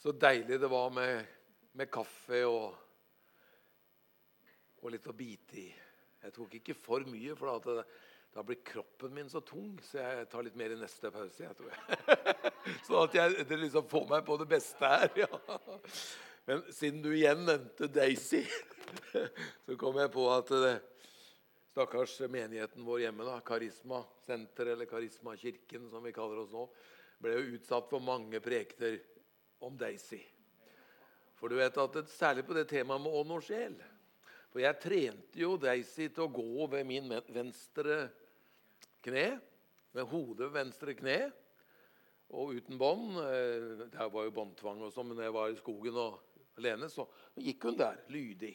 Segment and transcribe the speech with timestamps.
[0.00, 1.26] Så deilig det var med,
[1.76, 2.70] med kaffe og,
[4.80, 5.66] og, litt å bite i.
[6.22, 7.84] Jeg tok ikke for mye, for da,
[8.32, 9.74] da blir kroppen min så tung.
[9.84, 11.44] Så jeg tar litt mer i neste pause.
[11.44, 11.98] jeg tror jeg.
[12.86, 15.12] sånn at jeg det liksom får meg på det beste her.
[15.20, 15.28] Ja.
[16.48, 18.40] Men siden du igjen nevnte Daisy,
[19.66, 20.72] så kom jeg på at det,
[21.70, 26.64] stakkars menigheten vår hjemme, da, Karismasenteret, eller Karismakirken, som vi kaller oss nå,
[27.20, 28.96] ble jo utsatt for mange prekener
[29.60, 30.20] om Daisy.
[31.40, 33.76] For du vet at Særlig på det temaet med ånd og sjel.
[34.50, 38.02] For jeg trente jo Daisy til å gå ved min venstre
[39.04, 39.28] kne,
[39.94, 41.20] med hodet ved venstre kne,
[42.30, 43.16] og uten bånd.
[43.22, 46.18] Eh, det var jo båndtvang, og sånn, men jeg var i skogen og
[46.60, 47.06] alene, så
[47.38, 48.54] gikk hun der, lydig.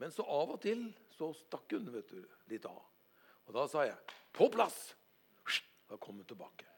[0.00, 2.80] Men så av og til så stakk hun vet du, litt av.
[3.46, 3.98] Og da sa jeg
[4.32, 4.94] 'på plass'!
[5.88, 6.71] Da kom hun tilbake.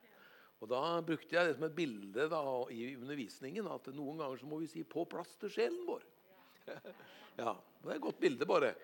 [0.62, 4.48] Og Da brukte jeg det som et bilde da, i undervisningen at noen ganger så
[4.48, 6.06] må vi si 'på plass til sjelen vår'.
[7.42, 8.74] ja, Det er et godt bilde, bare.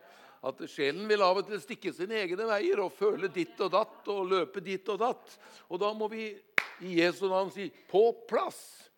[0.42, 4.08] At sjelen vil av og til stikke sine egne veier og føle ditt og datt
[4.08, 5.38] og løpe ditt og datt.
[5.68, 6.32] Og da må vi
[6.80, 8.88] i Jesu navn si 'på plass'.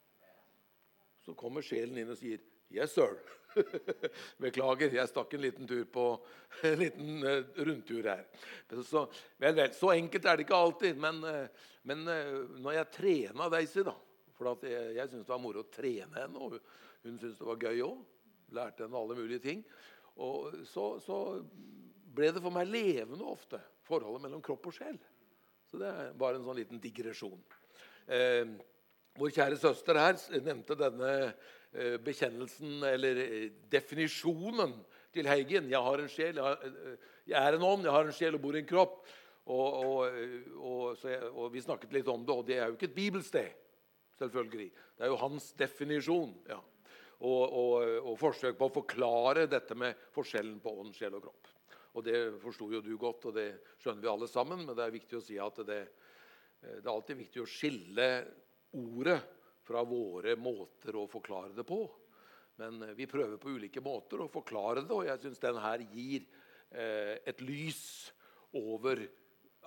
[1.23, 2.39] Så kommer sjelen inn og sier
[2.71, 3.42] 'yes, sir'.
[4.43, 6.07] Beklager, jeg stakk en liten tur på
[6.69, 8.25] en liten uh, rundtur her.
[8.83, 9.05] Så,
[9.41, 11.01] vel, vel, så enkelt er det ikke alltid.
[11.03, 13.95] Men, uh, men uh, når jeg trena Daisy da,
[14.37, 16.59] For jeg, jeg syntes det var moro å trene henne, og
[17.03, 18.03] hun syntes det var gøy òg.
[18.53, 19.63] Lærte henne alle mulige ting.
[20.21, 21.19] Og så, så,
[22.13, 23.57] ble det for meg levende ofte,
[23.89, 24.99] forholdet mellom kropp og sjel.
[25.65, 27.39] Så det er bare en sånn liten digresjon.
[28.05, 28.51] Eh,
[29.17, 31.33] vår kjære søster her nevnte denne Eh,
[32.05, 34.75] bekjennelsen eller eh, definisjonen
[35.13, 35.71] til Heigen.
[35.73, 38.57] Jeg har en sjel, eh, jeg, er en ånd, jeg har en sjel og bor
[38.57, 38.99] i en kropp.
[39.43, 40.19] Og, og,
[40.61, 43.57] og, jeg, og, Vi snakket litt om det, og det er jo ikke et bibelsted.
[44.19, 44.69] selvfølgelig.
[44.97, 46.37] Det er jo hans definisjon.
[46.49, 46.61] ja.
[47.23, 51.51] Og, forsøk på å forklare dette med forskjellen på ånd, sjel og kropp.
[51.95, 54.67] Og Det forsto jo du godt, og det skjønner vi alle sammen.
[54.67, 55.83] Men det er viktig å si at det,
[56.61, 58.09] det er alltid viktig å skille
[58.75, 59.21] ordet
[59.67, 61.85] fra våre måter å forklare det på.
[62.61, 65.85] Men eh, vi prøver på ulike måter å forklare det, og jeg syns den her
[65.93, 66.25] gir
[66.71, 67.85] eh, et lys
[68.53, 69.05] over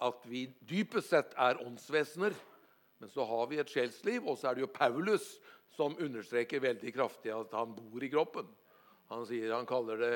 [0.06, 2.36] at vi dypest sett er åndsvesener.
[3.02, 5.36] Men så har vi et sjelsliv, og så er det jo Paulus
[5.76, 8.48] som understreker veldig kraftig at han bor i kroppen.
[9.12, 10.16] Han sier han kaller det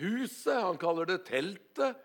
[0.00, 1.98] huset, han kaller det teltet.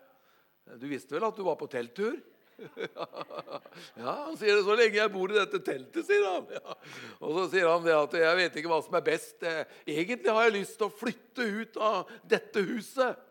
[0.76, 2.18] Du visste vel at du var på telttur?
[4.00, 6.48] ja, Han sier det så lenge jeg bor i dette teltet, sier han.
[6.56, 6.76] Ja.
[7.20, 9.46] Og så sier han det at jeg vet ikke hva som er best.
[9.84, 13.22] Egentlig har jeg lyst til å flytte ut av dette huset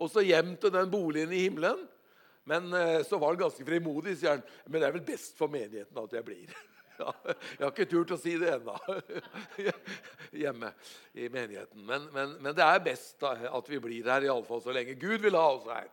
[0.00, 1.84] og så hjem til den boligen i himmelen.
[2.48, 4.44] Men eh, så var han ganske frimodig, sier han.
[4.66, 6.50] Men det er vel best for menigheten at jeg blir.
[7.00, 8.74] Ja, jeg har ikke turt å si det ennå
[10.42, 10.68] hjemme
[11.16, 11.80] i menigheten.
[11.88, 15.38] Men, men, men, det er best at vi blir her, iallfall så lenge Gud vil
[15.38, 15.86] ha oss her.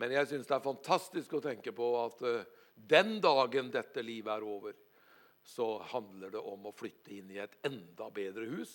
[0.00, 4.32] Men jeg syns det er fantastisk å tenke på at uh, den dagen dette livet
[4.34, 4.74] er over,
[5.44, 8.72] så handler det om å flytte inn i et enda bedre hus,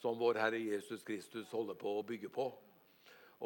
[0.00, 2.48] som vår Herre Jesus Kristus holder på å bygge på.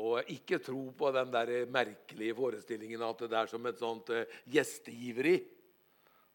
[0.00, 4.24] Og ikke tro på den der merkelige forestillingen at det er som et sånt uh,
[4.50, 5.36] gjestgiveri.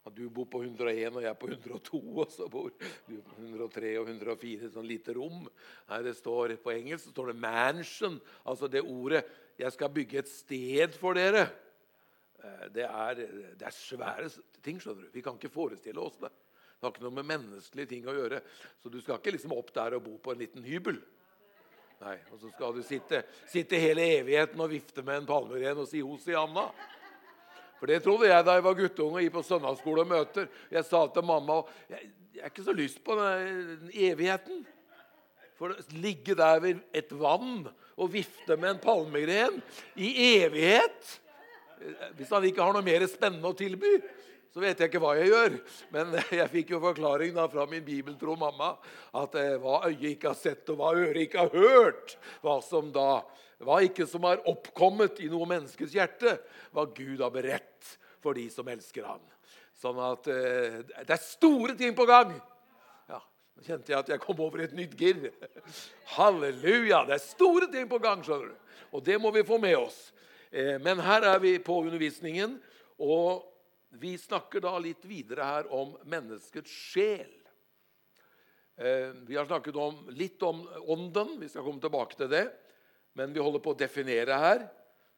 [0.08, 3.92] At du bor på 101 og jeg på 102, og så bor du på 103
[4.00, 5.44] og 104 sånn lite rom.
[5.90, 8.20] Nei, det står, På engelsk står det 'mansion'.
[8.46, 9.26] Altså det ordet
[9.60, 11.50] 'Jeg skal bygge et sted for dere'.
[12.44, 13.14] Eh, det er,
[13.60, 14.30] det er svære
[14.64, 14.80] ting.
[14.80, 15.10] skjønner du.
[15.14, 16.32] Vi kan ikke forestille oss det.
[16.32, 18.40] Det har ikke noe med menneskelige ting å gjøre.
[18.80, 21.02] Så du skal ikke liksom opp der og bo på en liten hybel.
[22.00, 25.88] Nei, Og så skal du sitte, sitte hele evigheten og vifte med en palmegren og
[25.88, 26.72] si 'Hosianna'.
[27.80, 30.48] For det trodde jeg da jeg var guttunge og gikk på søndagsskole og møter.
[30.72, 34.66] Jeg sa til mamma jeg, jeg har ikke så lyst på den evigheten.
[35.60, 37.68] For å ligge der ved et vann
[38.00, 39.60] og vifte med en palmegren
[40.00, 41.18] i evighet
[42.18, 44.00] Hvis han ikke har noe mer spennende å tilby,
[44.52, 45.54] så vet jeg ikke hva jeg gjør.
[45.94, 48.74] Men jeg fikk jo forklaring da fra min bibeltro mamma
[49.16, 52.92] at eh, hva øyet ikke har sett, og hva øret ikke har hørt, hva som
[52.96, 53.22] da
[53.60, 56.38] hva ikke som har oppkommet i noe menneskes hjerte,
[56.72, 59.24] hva Gud har beredt for de som elsker ham.
[59.80, 62.34] Sånn at eh, det er store ting på gang.
[63.60, 65.18] Nå kjente jeg at jeg kom over i et nytt gir.
[66.16, 67.02] Halleluja!
[67.10, 68.78] Det er store ting på gang, skjønner du.
[68.96, 69.98] Og det må vi få med oss.
[70.48, 72.54] Eh, men her er vi på undervisningen,
[73.04, 73.44] og
[74.00, 77.36] vi snakker da litt videre her om menneskets sjel.
[78.80, 81.36] Eh, vi har snakket om, litt om ånden.
[81.44, 82.46] Vi skal komme tilbake til det.
[83.20, 84.68] Men vi holder på å definere her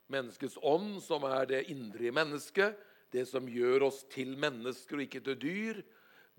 [0.10, 2.74] menneskets ånd, som er det indre i mennesket.
[3.14, 5.86] Det som gjør oss til mennesker og ikke til dyr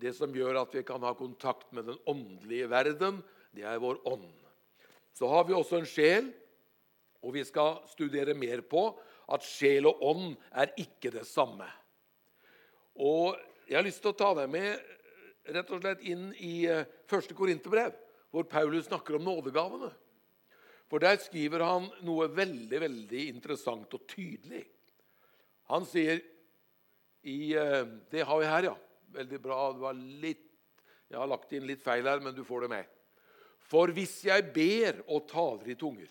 [0.03, 3.21] Det som gjør at vi kan ha kontakt med den åndelige verden,
[3.55, 4.31] det er vår ånd.
[5.15, 6.33] Så har vi også en sjel,
[7.23, 8.89] og vi skal studere mer på
[9.33, 11.69] at sjel og ånd er ikke det samme.
[12.99, 13.39] Og
[13.69, 14.81] Jeg har lyst til å ta deg med
[15.55, 17.95] rett og slett inn i eh, første Korinterbrev,
[18.35, 19.89] hvor Paulus snakker om nådegavene.
[20.91, 24.65] For der skriver han noe veldig, veldig interessant og tydelig.
[25.73, 26.21] Han sier
[27.23, 28.77] i eh, Det har vi her, ja.
[29.13, 29.61] Veldig bra.
[29.73, 30.49] Det var litt,
[31.11, 32.99] jeg har lagt inn litt feil her, men du får det med.
[33.73, 36.09] For hvis jeg ber og taler i tunger,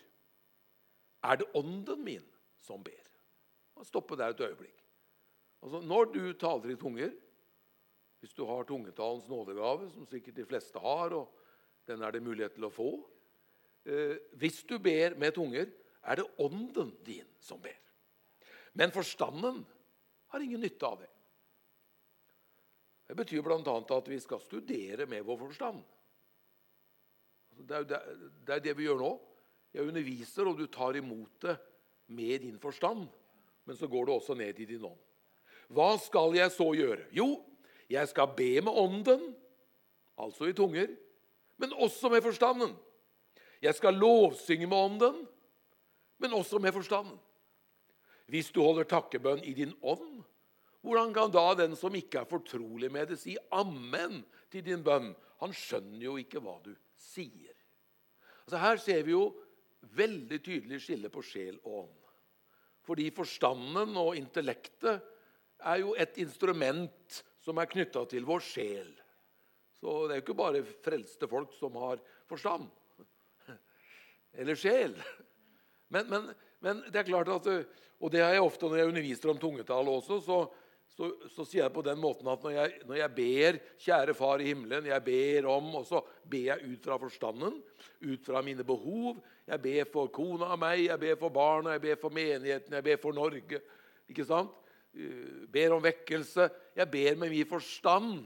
[1.21, 2.25] er det ånden min
[2.61, 2.97] som ber.
[3.85, 4.77] Stoppe der et øyeblikk.
[5.61, 7.13] Altså, Når du taler i tunger,
[8.21, 11.31] hvis du har tungetalens nådegave, som sikkert de fleste har, og
[11.89, 12.89] den er det mulighet til å få
[13.89, 15.65] eh, Hvis du ber med tunger,
[16.01, 17.77] er det ånden din som ber.
[18.73, 19.63] Men forstanden
[20.31, 21.09] har ingen nytte av det.
[23.11, 23.57] Det betyr bl.a.
[23.59, 25.81] at vi skal studere med vår forstand.
[27.59, 29.09] Altså, det, er det, vi gjør nå.
[29.75, 31.57] Jeg underviser, og du tar imot det
[32.15, 33.03] med din forstand.
[33.67, 35.03] Men så går det også ned i din ånd.
[35.75, 37.09] Hva skal jeg så gjøre?
[37.11, 37.27] Jo,
[37.91, 39.27] jeg skal be med ånden,
[40.15, 40.95] altså i tunger,
[41.59, 42.77] men også med forstanden.
[43.61, 45.27] Jeg skal lovsynge med ånden,
[46.17, 47.19] men også med forstanden.
[48.31, 50.23] Hvis du holder takkebønn i din ånd,
[50.81, 55.11] hvordan kan da den som ikke er fortrolig med det, si amen til din bønn?
[55.41, 57.53] Han skjønner jo ikke hva du sier.
[58.45, 59.25] Altså Her ser vi jo
[59.97, 61.97] veldig tydelig skille på sjel og ånd.
[62.85, 65.05] Fordi forstanden og intellektet
[65.61, 68.89] er jo et instrument som er knytta til vår sjel.
[69.77, 72.67] Så det er jo ikke bare frelste folk som har forstand.
[74.33, 74.95] Eller sjel.
[75.91, 76.27] Men, men,
[76.63, 77.47] men, det er klart at
[77.99, 80.19] Og det har jeg ofte når jeg underviser om tungetall også.
[80.25, 80.37] Så,
[80.91, 84.41] så, så sier jeg på den måten at når jeg, når jeg, ber 'Kjære Far
[84.43, 87.61] i himmelen', jeg ber om, og så ber jeg ut fra forstanden,
[88.03, 89.21] ut fra mine behov.
[89.47, 92.83] Jeg ber for kona og meg, jeg ber for barna, jeg ber for menigheten, jeg
[92.83, 93.61] ber for Norge.
[94.11, 94.51] Ikke sant?
[94.91, 96.49] Eh, ber om vekkelse.
[96.75, 98.25] Jeg ber med min forstand.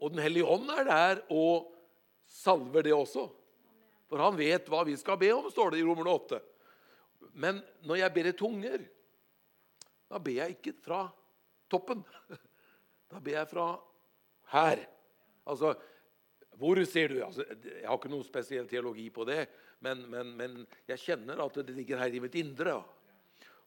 [0.00, 1.74] Og Den hellige ånd er der og
[2.24, 3.28] salver det også.
[4.08, 6.40] For han vet hva vi skal be om, står det i Romerne 8.
[7.36, 8.84] Men når jeg ber i tunger,
[10.08, 11.04] da ber jeg ikke fra
[11.70, 12.02] toppen.
[13.08, 13.68] Da ber jeg fra
[14.52, 14.82] her.
[15.48, 15.74] Altså,
[16.58, 17.18] hvor ser du?
[17.24, 19.44] Altså, jeg har ikke noen spesiell teologi på det,
[19.84, 20.56] men, men, men,
[20.88, 22.80] jeg kjenner at det ligger her i mitt indre.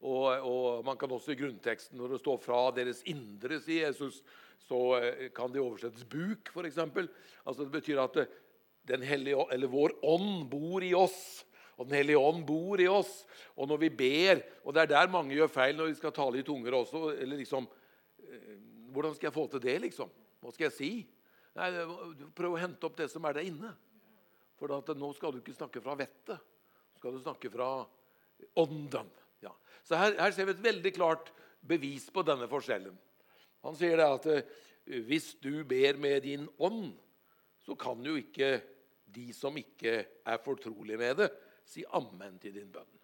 [0.01, 4.23] Og, og, man kan også i grunnteksten, når det står 'fra deres indre', sier Jesus,
[4.59, 6.77] så eh, kan det oversettes 'buk', f.eks.
[6.77, 8.31] Altså, det betyr at eh,
[8.89, 11.45] den hellige, eller vår ånd bor i oss.
[11.81, 13.23] Og Den hellige ånd bor i oss.
[13.57, 16.39] Og når vi ber Og det er der mange gjør feil når vi skal tale
[16.39, 17.17] i tunger også.
[17.17, 17.67] eller liksom,
[18.21, 18.57] eh,
[18.93, 20.09] Hvordan skal jeg få til det, liksom?
[20.41, 20.91] Hva skal jeg si?
[21.55, 21.69] Nei,
[22.35, 23.73] Prøv å hente opp det som er der inne.
[24.59, 26.37] For nå skal du ikke snakke fra vettet.
[26.37, 27.69] Nå skal du snakke fra
[28.55, 29.09] ånden.
[29.41, 29.53] Ja.
[29.83, 31.31] Så her, her, ser vi et veldig klart
[31.65, 32.93] bevis på denne forskjellen.
[33.65, 34.51] Han sier det at eh,
[35.07, 36.93] hvis du ber med din ånd,
[37.61, 38.59] så kan jo ikke
[39.11, 41.29] de som ikke er fortrolige med det,
[41.65, 42.99] si ammen til din bønn.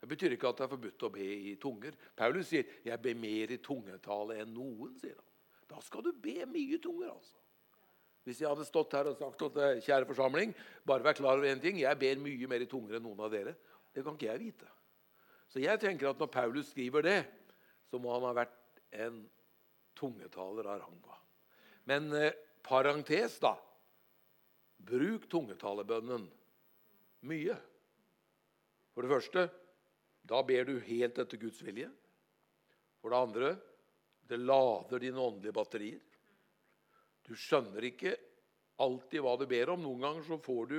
[0.00, 1.94] Det betyr ikke at det er forbudt å be i tunger.
[2.16, 4.98] Paulus sier 'jeg ber mer i tungetale enn noen'.
[5.00, 5.24] sier han.
[5.68, 7.36] Da skal du be mye tunger, altså.
[8.24, 10.54] Hvis jeg hadde stått her og sagt at kjære forsamling,
[10.86, 13.30] bare vær klar over én ting, jeg ber mye mer i tunger enn noen av
[13.30, 13.54] dere.
[13.94, 14.68] Det kan ikke jeg vite.
[15.48, 17.26] Så jeg tenker at når Paulus skriver det,
[17.90, 19.30] så må han ha vært en
[19.96, 21.02] tungetaler av rang.
[21.84, 23.54] Men eh, parentes, da.
[24.84, 26.26] Bruk tungetalebønnen
[27.26, 27.56] mye.
[28.94, 29.46] For det første
[30.24, 31.90] da ber du helt etter Guds vilje.
[33.00, 33.54] For det andre
[34.24, 36.04] det lader dine åndelige batterier.
[37.24, 38.14] Du skjønner ikke
[38.80, 39.82] alltid hva du ber om.
[39.84, 40.78] Noen ganger så får du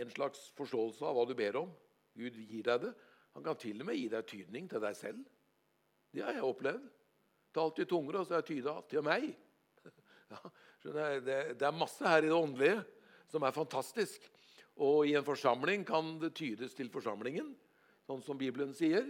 [0.00, 1.72] en slags forståelse av hva du ber om.
[2.16, 2.92] Gud gir deg det.
[3.36, 5.20] Han kan til og med gi deg tydning til deg selv.
[6.12, 6.86] Det har jeg opplevd.
[7.56, 9.32] Talt i tunger, og så er jeg tyda til meg.
[10.26, 10.40] Ja,
[10.82, 12.80] det, det, er masse her i det åndelige
[13.30, 14.24] som er fantastisk.
[14.84, 17.54] Og i en forsamling kan det tydes til forsamlingen,
[18.04, 19.08] sånn som Bibelen sier.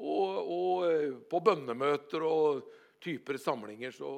[0.00, 2.62] Og, og eh, på bønnemøter og
[3.02, 4.08] typer samlinger så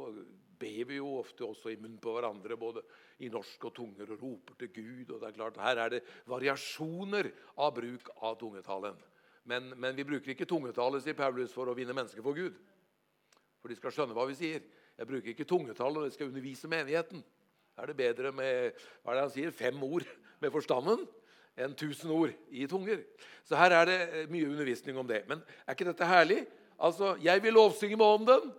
[0.59, 2.85] ber vi jo ofte også i munnen på hverandre, både
[3.25, 5.11] i norsk og tunger, og roper til Gud.
[5.11, 8.97] og det er klart, Her er det variasjoner av bruk av tungetalen.
[9.45, 12.57] Men, men vi bruker ikke tungetale, sier Paulus, for å vinne mennesker for Gud.
[13.61, 14.65] For de skal skjønne hva vi sier.
[14.95, 17.25] Jeg bruker ikke tungetale når jeg skal undervise menigheten.
[17.79, 20.07] Er det bedre med hva er det han sier, fem ord
[20.43, 21.07] med forstanden
[21.55, 23.03] enn tusen ord i tunger.
[23.47, 25.23] Så her er det eh, mye undervisning om det.
[25.31, 26.43] Men er ikke dette herlig?
[26.79, 28.53] Altså, Jeg vil lovsynge med ånden,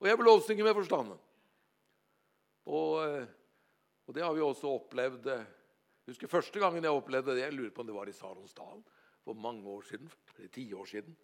[0.00, 1.18] og jeg vil lovsynge med forstanden.
[2.68, 3.26] Og, eh,
[4.06, 5.28] og det har vi også opplevd.
[5.32, 7.46] Jeg husker første gangen jeg opplevde det.
[7.46, 8.84] Jeg lurer på om det var i Saronsdalen
[9.24, 10.10] for mange år siden.
[10.36, 11.16] eller ti år siden.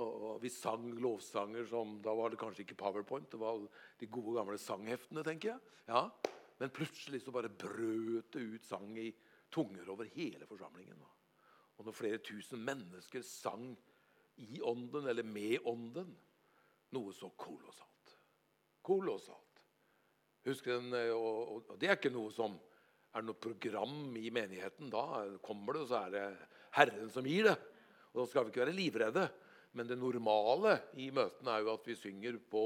[0.00, 3.30] Og Vi sang lovsanger som Da var det kanskje ikke Powerpoint.
[3.32, 3.58] Det var
[4.00, 5.58] de gode, gamle sangheftene, tenker jeg.
[5.88, 6.08] Ja.
[6.60, 9.08] Men plutselig så bare brøt det ut sang i
[9.50, 11.00] tunger over hele forsamlingen.
[11.80, 13.70] Og når flere tusen mennesker sang
[14.40, 16.10] i ånden, eller med ånden,
[16.92, 18.16] noe så kolossalt.
[18.84, 19.64] Kolossalt.
[20.44, 22.56] Husker den, eh, og, og Det er ikke noe som
[23.16, 24.90] er noe program i menigheten.
[24.92, 26.24] Da kommer det, og så er det
[26.76, 27.56] Herren som gir det.
[28.12, 29.26] Og Da skal vi ikke være livredde.
[29.76, 32.64] Men det normale i møtene er jo at vi synger på,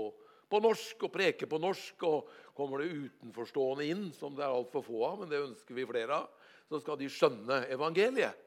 [0.55, 2.07] på norsk og preker på norsk.
[2.07, 5.87] Og kommer det utenforstående inn, som det er altfor få av, men det ønsker vi
[5.89, 8.41] flere av, så skal de skjønne evangeliet.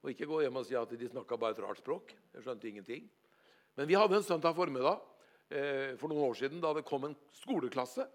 [0.00, 2.14] Og ikke gå hjem og si at de snakka bare et rart språk.
[2.34, 3.08] Jeg skjønte ingenting.
[3.76, 5.00] Men vi hadde en søndag formiddag
[5.52, 8.06] eh, for noen år siden da det kom en skoleklasse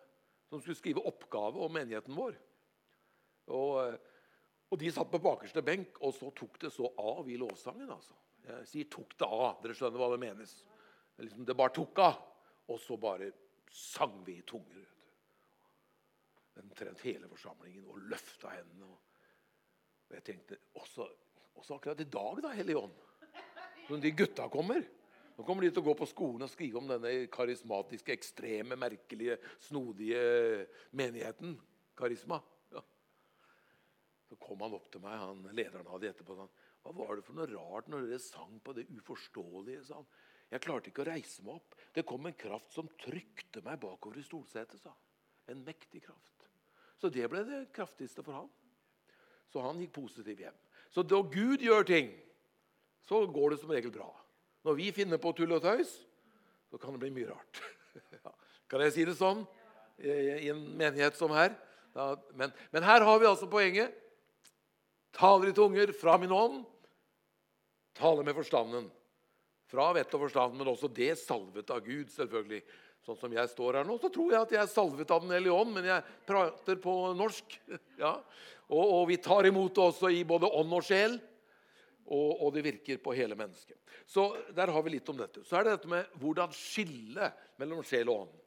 [0.50, 2.38] som skulle skrive oppgave om menigheten vår.
[3.53, 3.98] Og, eh,
[4.74, 7.89] og de satt på bakerste benk, og så tok det så av i lovsangen.
[7.89, 8.17] altså.
[8.46, 9.62] Jeg sier 'tok det av'.
[9.62, 10.63] Dere skjønner hva det menes.
[11.15, 12.17] Det, liksom, det bare tok av.
[12.72, 13.31] Og så bare
[13.69, 14.86] sang vi i tunger.
[16.62, 18.88] Omtrent hele forsamlingen og løfta hendene.
[20.05, 21.07] Og jeg tenkte også,
[21.55, 23.01] også akkurat i dag, da, Hellige Ånd.
[23.89, 24.86] Når de gutta kommer.
[25.36, 29.36] Nå kommer de til å gå på skolen og skrive om denne karismatiske, ekstreme, merkelige,
[29.67, 30.22] snodige
[30.95, 31.57] menigheten.
[31.95, 32.39] Karisma.
[32.72, 32.84] Ja.
[34.29, 36.38] Så kom han opp til meg, han lederen av det etterpå.
[36.39, 36.53] Han,
[36.86, 39.84] Hva var det for noe rart når dere sang på det uforståelige?
[39.89, 40.07] sa han.
[40.54, 41.75] Jeg klarte ikke å reise meg opp.
[41.96, 44.80] Det kom en kraft som trykte meg bakover i stolsetet.
[44.82, 44.94] sa
[45.48, 46.48] En mektig kraft.
[47.02, 48.50] Så det ble det kraftigste for han.
[49.52, 50.56] Så han gikk positiv hjem.
[50.92, 52.12] Så når Gud gjør ting,
[53.06, 54.08] så går det som regel bra.
[54.66, 55.92] Når vi finner på tull og tøys,
[56.72, 57.62] så kan det bli mye rart.
[58.70, 59.44] kan jeg si det sånn
[60.02, 61.54] i en menighet som her?
[62.36, 63.94] Men, men her har vi altså poenget.
[65.16, 66.64] Taler i tunger fra min ånd
[67.96, 68.90] Taler med forstanden.
[69.69, 72.10] Fra vett og forstand, men også det salvet av Gud.
[72.13, 72.62] selvfølgelig.
[73.05, 75.36] Sånn som jeg står her nå, så tror jeg at jeg er salvet av Den
[75.36, 77.57] hellige ånd, men jeg prater på norsk.
[78.01, 78.17] Ja.
[78.65, 81.19] Og, og, vi tar imot det også i både ånd og sjel.
[82.05, 83.77] Og, og, det virker på hele mennesket.
[84.10, 84.25] Så
[84.57, 85.43] der har vi litt om dette.
[85.45, 87.29] Så er det dette med hvordan skille
[87.62, 88.41] mellom sjel og ånd.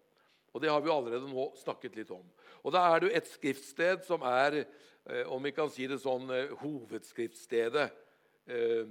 [0.54, 2.26] Og Det har vi allerede nå snakket litt om.
[2.66, 4.64] Og Da er det jo et skriftsted som er,
[5.06, 7.88] eh, om vi kan si det sånn, eh, hovedskriftstedet
[8.48, 8.86] Eh,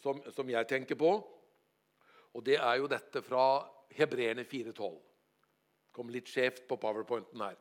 [0.00, 1.10] som, som, jeg tenker på.
[2.32, 3.44] Og det er jo dette fra
[3.92, 4.94] Hebreerne 4,12.
[5.92, 7.58] Kom litt skjevt på powerpointen her.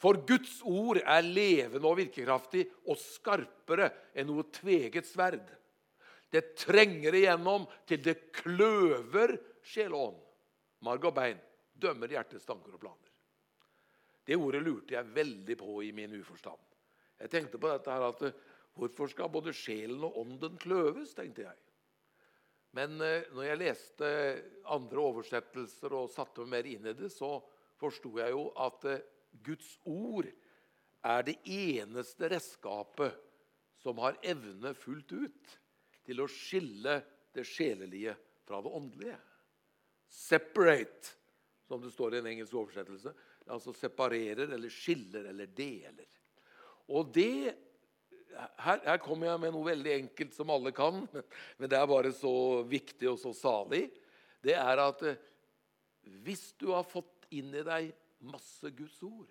[0.00, 5.46] For Guds ord er levende og virkekraftig og skarpere enn noe tveget sverd.
[6.28, 10.20] Det trenger igjennom til det kløver sjel og ånd,
[10.84, 11.38] marg og bein,
[11.72, 13.12] dømmer hjertets tanker og planer.
[14.24, 16.60] Det ordet lurte jeg veldig på i min uforstand.
[17.22, 18.26] Jeg tenkte på dette her at
[18.74, 21.58] Hvorfor skal både sjelen og ånden kløves, tenkte jeg.
[22.74, 24.08] Men eh, når jeg leste
[24.74, 27.36] andre oversettelser og satte meg mer inn i det, så
[27.78, 29.04] forsto jeg jo at eh,
[29.44, 30.26] Guds ord
[31.04, 33.20] er det eneste redskapet
[33.82, 35.54] som har evne fullt ut
[36.06, 36.98] til å skille
[37.34, 38.14] det sjelelige
[38.46, 39.18] fra det åndelige.
[40.08, 41.14] Separate,
[41.66, 43.12] som det står i en engelsk oversettelse.
[43.50, 46.08] Altså separerer eller skiller eller deler.
[46.94, 47.54] Og det
[48.34, 51.02] her, her, kommer jeg med noe veldig enkelt som alle kan,
[51.58, 52.34] men det er bare så
[52.68, 53.86] viktig og så salig.
[54.44, 55.20] Det er at eh,
[56.24, 57.92] hvis du har fått inn i deg
[58.24, 59.28] masse Guds ord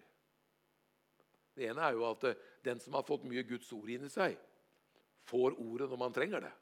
[1.54, 4.12] Det ene er jo at eh, den som har fått mye Guds ord inn i
[4.12, 4.38] seg,
[5.30, 6.54] får ordet når man trenger det.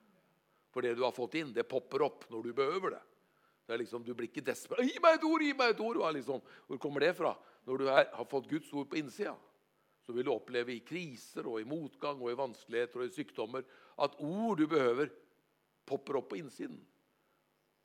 [0.71, 3.01] For det du har fått inn, det popper opp når du behøver det.
[3.67, 5.43] Det liksom, Du blir ikke desperat 'Gi meg et ord!
[5.45, 7.35] Gi meg et ord!' Liksom, hvor kommer det fra?
[7.65, 9.37] Når du er, har fått Guds ord på innsida
[10.05, 13.65] så vil du oppleve i kriser og i motgang og i vanskeligheter og i sykdommer
[14.01, 15.11] at ord du behøver,
[15.85, 16.79] popper opp på innsiden.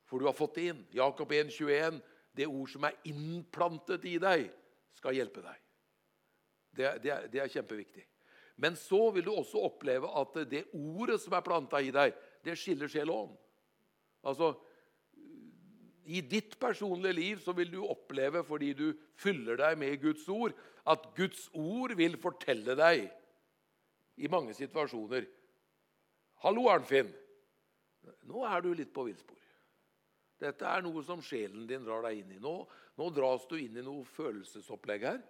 [0.07, 0.83] For du har fått det inn.
[0.95, 2.01] Jakob 1, 21,
[2.37, 4.45] Det ord som er innplantet i deg,
[4.97, 5.57] skal hjelpe deg.
[6.77, 8.05] Det, det, det er kjempeviktig.
[8.61, 12.13] Men så vil du også oppleve at det ordet som er planta i deg,
[12.45, 13.35] det skiller sjel og ånd.
[14.29, 14.51] Altså,
[16.07, 18.87] I ditt personlige liv så vil du oppleve, fordi du
[19.19, 20.55] fyller deg med Guds ord,
[20.87, 23.09] at Guds ord vil fortelle deg
[24.17, 25.27] i mange situasjoner
[26.37, 27.09] 'Hallo, Arnfinn.
[28.29, 29.41] Nå er du litt på villspor.'
[30.37, 32.39] Dette er noe som sjelen din drar deg inn i.
[32.39, 32.53] Nå,
[32.97, 35.23] nå dras du inn i noe følelsesopplegg her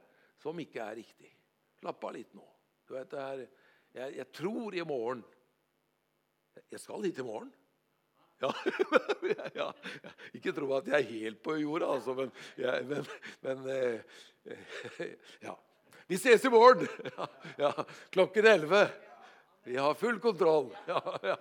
[0.43, 1.31] som ikke er riktig.
[1.79, 2.43] Slapp av litt nå.
[2.87, 3.45] Du vet, er,
[3.95, 5.23] jeg, jeg, tror i morgen
[6.71, 7.51] Jeg skal hit i morgen.
[9.37, 9.49] Ja.
[9.55, 9.71] ja.
[10.37, 13.07] Ikke tro at jeg er helt på jorda, altså, men, ja, men,
[13.41, 13.99] men eh,
[15.47, 15.55] Ja.
[16.07, 16.87] Vi ses i morgen!
[17.63, 17.73] Ja,
[18.09, 18.87] klokken 11.
[19.67, 20.69] Vi har full kontroll.
[20.87, 21.37] Ja, ja.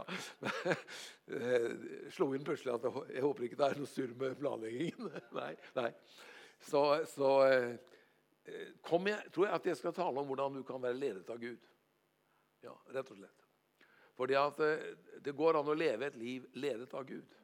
[1.27, 1.71] Eh,
[2.11, 5.13] slo inn plutselig at jeg håper ikke det er noe surr med planleggingen.
[5.37, 5.89] Nei, nei.
[6.67, 7.73] Så, så eh,
[8.47, 11.71] jeg, tror jeg at jeg skal tale om hvordan du kan være ledet av Gud.
[12.67, 13.46] Ja, rett og slett.
[14.17, 14.87] Fordi at eh,
[15.23, 17.37] det går an å leve et liv ledet av Gud.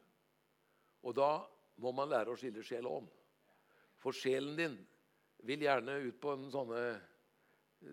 [1.03, 1.31] Og da
[1.83, 3.09] må man lære å skille sjel og ånd.
[4.01, 4.77] For sjelen din
[5.47, 6.83] vil gjerne ut på en sånne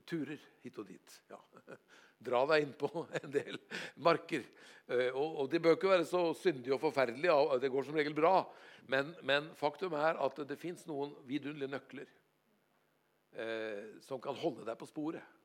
[0.06, 1.16] turer hit og dit.
[1.30, 1.40] Ja.
[2.30, 3.58] Dra deg inn på en del
[4.04, 4.44] marker.
[4.86, 7.32] Eh, og, det bør ikke være så syndig og forferdelig.
[7.62, 8.44] Det går som regel bra.
[8.90, 12.08] Men, men faktum er at det fins noen vidunderlige nøkler
[13.36, 15.39] eh, som kan holde deg på sporet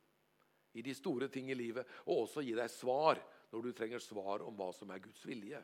[0.75, 4.43] i de store ting i livet, og også gi deg svar når du trenger svar
[4.43, 5.61] om hva som er Guds vilje.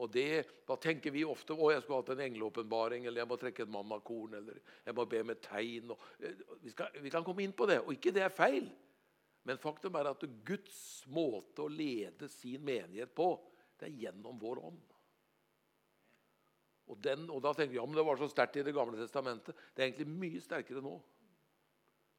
[0.00, 3.36] Og det, Da tenker vi ofte å, jeg skulle hatt en engleåpenbaring, eller jeg må
[3.40, 5.92] trekke et mammakorn, eller jeg må be med tegn.
[6.18, 8.70] Eh, vi, skal, vi, kan komme inn på det, og ikke det er feil.
[9.44, 10.80] Men faktum er at Guds
[11.12, 13.34] måte å lede sin menighet på,
[13.80, 14.96] det er gjennom vår ånd.
[16.90, 18.98] Og, den, og da tenker vi ja, men det var så sterkt i Det gamle
[18.98, 19.56] testamentet.
[19.74, 20.96] Det er egentlig mye sterkere nå.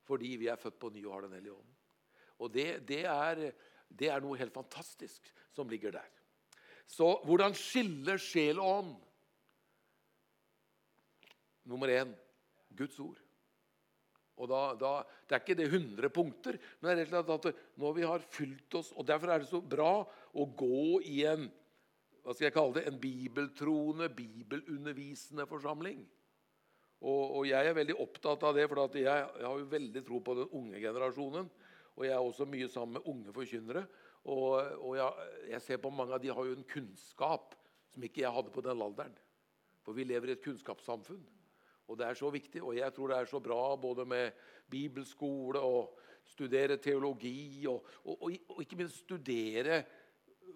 [0.08, 1.81] Fordi vi er født på ny og har Den hellige ånd.
[2.41, 3.43] Og det, det, er,
[3.88, 6.10] det er noe helt fantastisk som ligger der.
[6.89, 8.93] Så hvordan skiller sjel og ånd?
[11.71, 12.12] Nummer én
[12.75, 13.19] Guds ord.
[14.41, 14.91] Og da, da,
[15.27, 18.05] Det er ikke det 100 punkter, men det er rett og slett at når vi
[18.10, 21.50] har fylt oss og Derfor er det så bra å gå i en
[22.21, 26.03] hva skal jeg kalle det, en bibeltroende, bibelundervisende forsamling.
[27.01, 30.19] Og, og, Jeg er veldig opptatt av det, for jeg, jeg har jo veldig tro
[30.21, 31.50] på den unge generasjonen.
[31.98, 33.83] Og jeg er også mye sammen med unge forkynnere.
[34.24, 37.55] Og, og jeg, jeg, ser på mange av de har jo en kunnskap
[37.91, 39.15] som ikke jeg hadde på den alderen.
[39.81, 41.24] For vi lever i et kunnskapssamfunn.
[41.89, 42.62] Og det er så viktig.
[42.63, 44.38] Og jeg tror det er så bra både med
[44.71, 45.98] bibelskole og
[46.31, 49.82] studere teologi, og, og, og ikke minst studere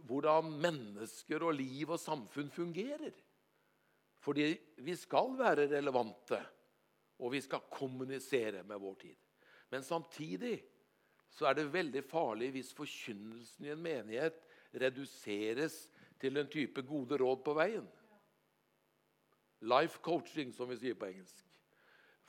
[0.05, 3.15] hvordan mennesker og liv og samfunn fungerer.
[4.21, 4.53] Fordi
[4.85, 6.39] vi skal være relevante,
[7.21, 9.17] og vi skal kommunisere med vår tid.
[9.73, 10.55] Men samtidig
[11.35, 14.37] så er det veldig farlig hvis forkynnelsen i en menighet
[14.79, 15.85] reduseres
[16.21, 17.85] til en type gode råd på veien.
[19.65, 21.43] Life coaching, som vi sier på engelsk.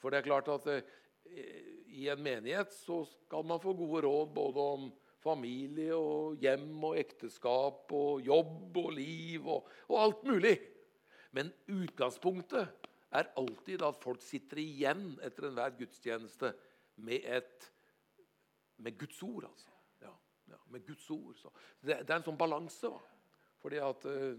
[0.01, 0.83] For det er klart at eh,
[1.97, 4.89] i en menighet så skal man få gode råd både om
[5.23, 10.57] familie og hjem og ekteskap og jobb og liv og, og alt mulig.
[11.35, 16.53] Men utgangspunktet er alltid at folk sitter igjen etter enhver gudstjeneste
[17.07, 17.71] med et
[18.77, 19.73] med Guds ord, altså.
[20.03, 20.13] Ja,
[20.53, 21.39] ja, med Guds ord.
[21.81, 22.91] Det, det, er en sånn balanse.
[23.63, 24.37] Fordi at uh,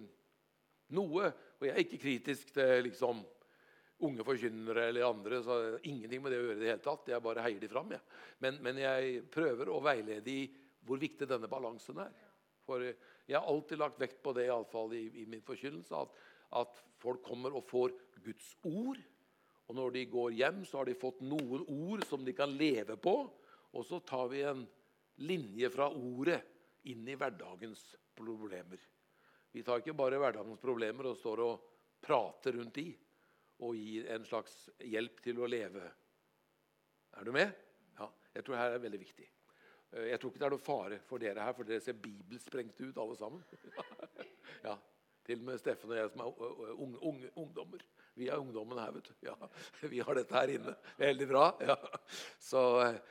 [0.95, 3.23] noe Og jeg er ikke kritisk til liksom,
[4.05, 5.41] unge forkynnere eller andre.
[5.43, 5.57] så
[5.89, 7.09] Ingenting med det å gjøre i det hele tatt.
[7.09, 7.91] Jeg bare heier de fram.
[7.95, 8.01] Ja.
[8.45, 10.45] Men, men, jeg prøver å veilede i
[10.87, 12.13] hvor viktig denne balansen er.
[12.67, 15.97] For jeg har alltid lagt vekt på det, i, alle fall i, i min forkynnelse,
[15.97, 16.21] at,
[16.61, 18.99] at folk kommer og får Guds ord.
[19.67, 22.95] Og når de går hjem, så har de fått noen ord som de kan leve
[23.01, 23.17] på.
[23.75, 24.63] Og så tar vi en
[25.27, 26.39] linje fra ordet
[26.87, 27.83] inn i hverdagens
[28.15, 28.79] problemer.
[29.51, 31.67] Vi tar ikke bare hverdagens problemer og står og
[32.03, 32.91] prater rundt de
[33.65, 35.87] og gir en slags hjelp til å leve.
[37.17, 37.55] Er du med?
[37.97, 39.25] Ja, Jeg tror her er veldig viktig.
[39.91, 42.91] Eh, jeg tror ikke det er noe fare for dere her, for dere ser bibelsprengte
[42.91, 43.43] ut, alle sammen.
[44.67, 44.75] ja,
[45.27, 46.43] Til og med Steffen og jeg som er
[46.75, 47.81] unge, unge, ungdommer.
[48.17, 49.15] Vi er ungdommen her, vet du.
[49.25, 49.35] Ja,
[49.93, 50.75] vi har dette her inne.
[51.01, 51.47] Veldig bra.
[51.65, 51.77] Ja.
[52.41, 53.01] Så eh,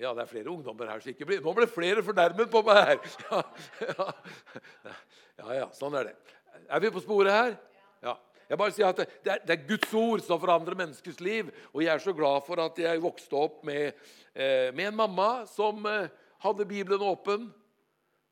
[0.00, 2.80] ja, det er flere ungdommer her som ikke blir Nå ble flere fornærmet på meg
[2.82, 2.98] her!
[3.84, 4.08] Ja,
[5.34, 6.34] ja, ja, ja, sånn er det.
[6.70, 7.54] Er vi på sporet her?
[8.48, 11.48] Jeg bare sier at det, er, det, er, Guds ord som forandrer menneskers liv.
[11.72, 13.94] Og jeg er så glad for at jeg vokste opp med,
[14.34, 16.10] eh, med en mamma som eh,
[16.44, 17.48] hadde Bibelen åpen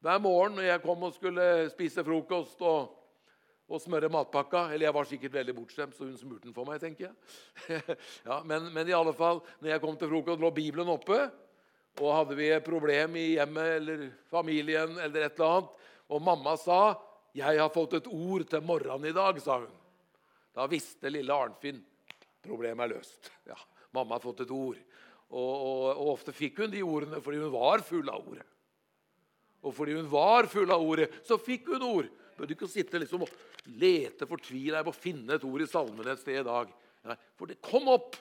[0.03, 2.92] hver morgen når jeg kom og skulle spise frokost og,
[3.72, 4.66] og smøre matpakka.
[4.70, 7.81] Eller jeg var sikkert veldig bortskjemt, så hun smurte den for meg, tenker jeg.
[8.29, 11.25] ja, men, men, i alle fall, når jeg kom til frokost, lå Bibelen oppe.
[12.01, 15.81] Og hadde vi et problem i hjemmet eller familien, eller et eller annet,
[16.13, 16.99] og mamma sa
[17.35, 19.71] 'Jeg har fått et ord til morgenen i dag', sa hun.
[20.55, 21.83] Da visste lille Arnfinn
[22.43, 23.31] problemet er løst.
[23.47, 23.57] Ja,
[23.93, 24.79] Mamma har fått et ord.
[25.33, 28.47] Og, og, og, ofte fikk hun de ordene fordi hun var full av ordet.
[29.63, 32.09] Og fordi hun var full av ordet, så fikk hun ord.
[32.37, 33.35] Bør du ikke sitte liksom og
[33.79, 36.73] lete fortvila på å finne et ord i salmene et sted i dag.
[37.07, 38.19] Nei, for det kom opp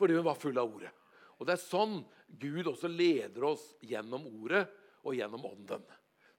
[0.00, 0.90] fordi hun var full av ordet.
[1.38, 2.00] Og Det er sånn
[2.40, 4.64] Gud også leder oss gjennom ordet
[5.02, 5.84] og gjennom ånden.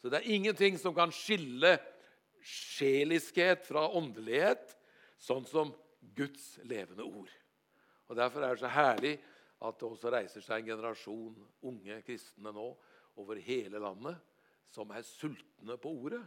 [0.02, 1.78] Så det er ingenting som kan skille
[2.44, 4.74] sjeliskhet fra åndelighet,
[5.22, 5.72] sånn som
[6.16, 7.32] Guds levende ord.
[8.12, 9.14] Og Derfor er det så herlig
[9.64, 12.66] at det også reiser seg en generasjon unge kristne nå
[13.22, 14.20] over hele landet
[14.74, 16.24] som er sultne på ordet,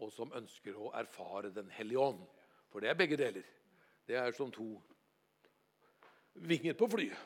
[0.00, 2.22] og som ønsker å erfare Den hellige ånd.
[2.70, 3.44] For det er begge deler.
[4.06, 4.78] Det er som to
[6.40, 7.18] vinger på flyet.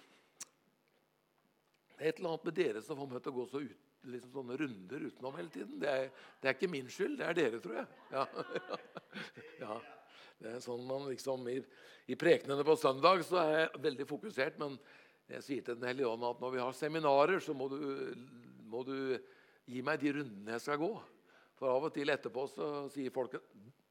[1.95, 3.83] Det er et eller annet med dere som får meg til å gå så ut,
[4.11, 5.77] liksom sånne runder utenom hele tiden.
[5.83, 6.09] Det er,
[6.41, 7.87] det er, ikke min skyld, det er dere, tror jeg.
[8.11, 8.25] Ja.
[9.65, 9.79] ja.
[10.43, 11.61] Det er sånn man liksom, I,
[12.11, 14.59] i prekenene på søndag så er jeg veldig fokusert.
[14.61, 14.75] Men
[15.31, 17.79] jeg sier til Den hellige ånd at når vi har seminarer, så må du,
[18.69, 18.97] må du
[19.71, 20.91] gi meg de rundene jeg skal gå.
[21.55, 23.39] For av og til etterpå så sier folk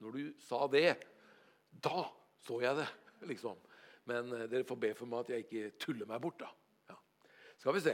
[0.03, 0.97] når du sa det,
[1.71, 2.03] da
[2.43, 2.89] så jeg det.
[3.31, 3.55] liksom.
[4.09, 6.43] Men eh, dere får be for meg at jeg ikke tuller meg bort.
[6.43, 6.51] da.
[7.63, 7.93] Skal vi se.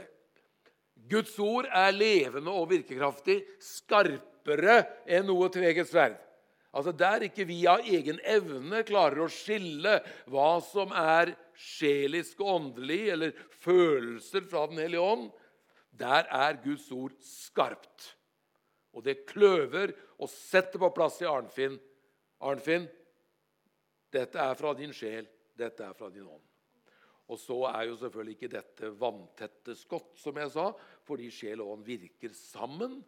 [1.10, 6.16] Guds ord er levende og virkekraftig, skarpere enn noe tveget sverd.
[6.74, 12.50] Altså Der ikke vi av egen evne klarer å skille hva som er sjelisk og
[12.56, 15.30] åndelig, eller følelser fra Den hellige ånd,
[15.94, 18.10] der er Guds ord skarpt.
[18.90, 21.78] Og det kløver og setter på plass i Arnfinn.
[22.42, 22.90] Arnfinn,
[24.10, 26.49] dette er fra din sjel, dette er fra din ånd.
[27.30, 30.66] Og så er jo selvfølgelig ikke dette vanntette skott, som jeg sa,
[31.06, 32.98] fordi sjel og ånd virker sammen,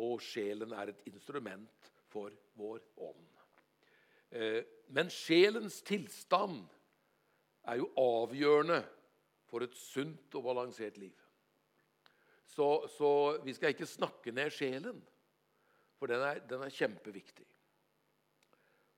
[0.00, 3.30] og sjelen er et instrument for vår ånd.
[4.34, 4.60] Eh,
[4.92, 6.60] men sjelens tilstand
[7.70, 8.82] er jo avgjørende
[9.48, 11.14] for et sunt og balansert liv.
[12.54, 12.66] Så,
[12.98, 13.10] så
[13.46, 15.00] vi skal ikke snakke ned sjelen,
[15.96, 17.46] for den er, den er kjempeviktig.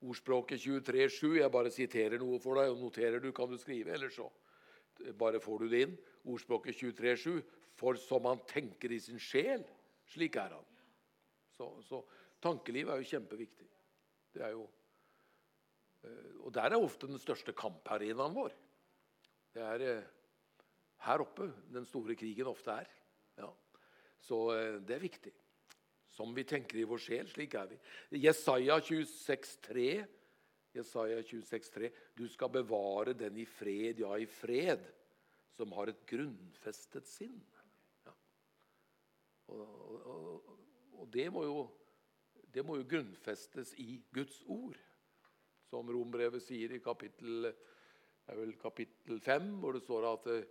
[0.07, 1.39] Ordspråket 23,7.
[1.39, 3.95] Jeg bare siterer noe for deg, og noterer du, kan du skrive.
[3.95, 4.27] Eller så
[5.19, 5.97] bare får du det inn.
[6.27, 7.41] Ordspråket 23,7.
[7.77, 9.65] For som han tenker i sin sjel,
[10.09, 10.69] slik er han.
[11.57, 12.01] Så, så
[12.43, 13.69] tankelivet er jo kjempeviktig.
[14.37, 14.67] Det er jo,
[16.05, 18.55] eh, og der er ofte den største kamparenaen vår.
[19.57, 20.09] Det er eh,
[21.07, 22.93] her oppe den store krigen ofte er.
[23.41, 23.51] Ja.
[24.21, 25.33] Så eh, det er viktig.
[26.17, 27.79] Som vi tenker i vår sjel, slik er vi.
[28.23, 29.89] Jesaja 26,3.
[30.77, 31.91] Jesaja 26,3.
[32.17, 34.85] Du skal bevare den i fred, ja, i fred,
[35.57, 37.39] som har et grunnfestet sinn.
[38.07, 38.15] Ja.
[39.55, 40.51] Og, og,
[40.97, 41.63] og, det, må jo,
[42.53, 44.77] det må jo grunnfestes i Guds ord.
[45.67, 47.51] Som Rombrevet sier i kapittel,
[48.61, 50.45] kapittel 5, hvor det står at eh,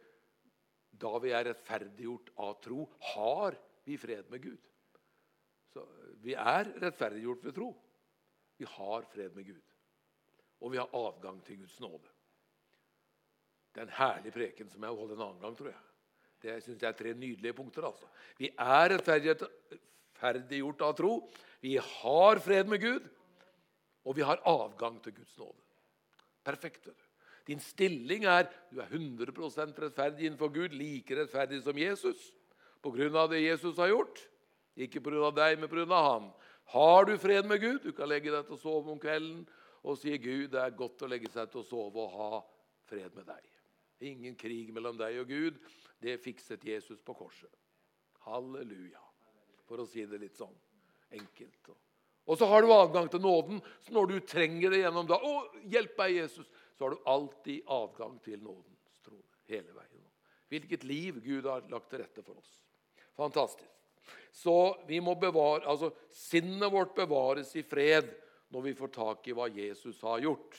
[0.96, 4.68] da vi er rettferdiggjort av tro, har vi fred med Gud.
[5.76, 5.84] Så
[6.24, 7.70] vi er rettferdiggjort ved tro.
[8.56, 9.75] Vi har fred med Gud.
[10.62, 12.12] Og vi har adgang til Guds nåde.
[13.74, 15.82] Det er en herlig preken som jeg vil holde en annen gang, tror jeg.
[16.46, 17.88] Det synes jeg er tre nydelige punkter.
[17.88, 18.08] altså.
[18.38, 21.14] Vi er rettferdiggjort av tro.
[21.62, 23.10] Vi har fred med Gud.
[24.06, 25.60] Og vi har adgang til Guds nåde.
[26.46, 26.88] Perfekt.
[26.88, 27.06] vet du.
[27.48, 32.32] Din stilling er du er 100% rettferdig innenfor Gud, like rettferdig som Jesus
[32.82, 34.22] på grunn av det Jesus har gjort.
[34.76, 35.32] Ikke pga.
[35.32, 35.86] deg, men pga.
[35.86, 36.32] han.
[36.74, 37.84] Har du fred med Gud?
[37.84, 39.46] Du kan legge deg til å sove om kvelden
[39.86, 42.40] og sier, Gud, det er godt å legge seg til å sove og ha
[42.90, 43.52] fred med deg.
[44.10, 45.60] Ingen krig mellom deg og Gud.
[46.02, 47.52] Det fikset Jesus på korset.
[48.26, 49.02] Halleluja.
[49.70, 50.56] For å si det litt sånn
[51.16, 51.72] enkelt.
[52.26, 53.62] Og så har du adgang til nåden.
[53.86, 57.72] Så når du trenger det gjennom da, å, hjelp meg, Jesus, så har du alltid
[57.78, 60.04] adgang til nådens trone hele veien.
[60.50, 62.58] Hvilket liv Gud har lagt til rette for oss.
[63.18, 63.70] Fantastisk.
[64.36, 68.12] Så vi må bevare, altså sinnet vårt bevares i fred
[68.56, 70.56] når vi får tak i hva Jesus har gjort.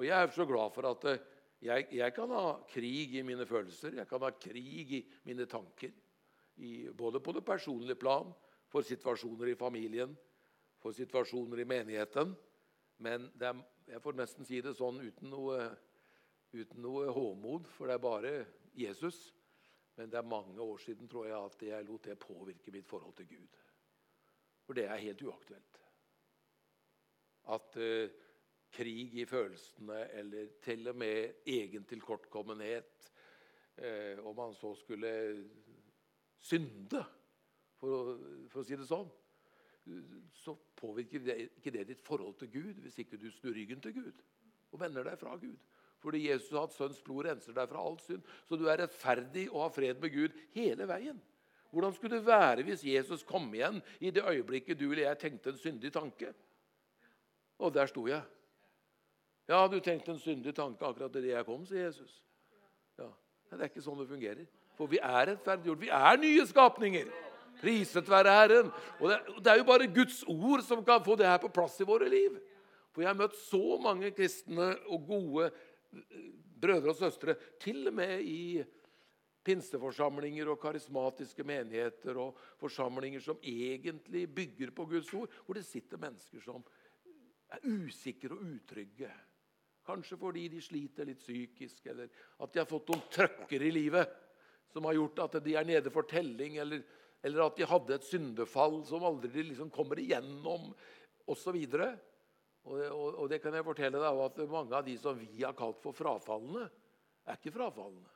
[0.00, 1.20] Og Jeg er så glad for at eh,
[1.64, 5.92] jeg, jeg kan ha krig i mine følelser, jeg kan ha krig i mine tanker.
[6.56, 8.32] I, både på det personlige plan,
[8.70, 10.16] for situasjoner i familien,
[10.82, 12.34] for situasjoner i menigheten.
[13.04, 15.60] Men er, jeg får nesten si det sånn uten noe,
[16.54, 18.34] uten noe håmod, for det er bare
[18.74, 19.34] Jesus
[19.96, 23.14] men det er mange år siden tror jeg, at jeg lot det påvirke mitt forhold
[23.14, 23.58] til Gud.
[24.66, 25.83] For det er helt uaktuelt.
[27.52, 28.06] At uh,
[28.74, 33.10] krig i følelsene, eller til og med egen tilkortkommenhet
[33.78, 35.12] uh, Om man så skulle
[36.40, 37.04] synde,
[37.80, 38.16] for å,
[38.52, 39.10] for å si det sånn,
[40.32, 43.92] så påvirker det, ikke det ditt forhold til Gud hvis ikke du snur ryggen til
[43.98, 44.22] Gud
[44.72, 45.58] og vender deg fra Gud.
[46.02, 48.24] Fordi Jesus har hatt sønns blod renser deg fra all synd.
[48.48, 51.20] Så du er rettferdig og har fred med Gud hele veien.
[51.72, 55.54] Hvordan skulle det være hvis Jesus kom igjen i det øyeblikket du eller jeg tenkte
[55.54, 56.34] en syndig tanke?
[57.58, 58.22] Og der sto jeg.
[59.48, 62.16] Ja, du tenkte en syndig tanke akkurat idet jeg kom, sier Jesus.
[62.98, 63.10] Ja,
[63.50, 64.46] Det er ikke sånn det fungerer.
[64.74, 65.82] For vi er rettferdiggjort.
[65.84, 67.10] Vi er nye skapninger.
[67.60, 68.70] Priset være Herren.
[68.98, 71.76] Og det, det, er jo bare Guds ord som kan få det her på plass
[71.80, 72.40] i våre liv.
[72.94, 76.24] For jeg har møtt så mange kristne og gode eh,
[76.64, 78.64] brødre og søstre, til og med i
[79.44, 86.00] pinseforsamlinger og karismatiske menigheter og forsamlinger som egentlig bygger på Guds ord, hvor det sitter
[86.00, 86.64] mennesker som
[87.54, 89.10] er usikre og utrygge.
[89.84, 92.08] Kanskje fordi de sliter litt psykisk, eller
[92.40, 94.20] at de har fått noen trøkker i livet
[94.72, 96.80] som har gjort at de er nede for telling, eller,
[97.22, 100.72] eller at de hadde et syndefall som aldri liksom kommer igjennom,
[101.30, 101.58] osv.
[102.64, 105.54] Og, og, og det kan jeg fortelle deg at mange av de som vi har
[105.56, 106.66] kalt for frafallende,
[107.24, 108.10] er ikke frafallende.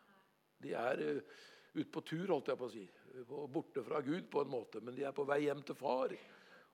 [0.65, 1.39] De er uh,
[1.77, 2.85] ute på tur, holdt jeg på å si.
[3.53, 6.17] Borte fra Gud på en måte, men de er på vei hjem til far.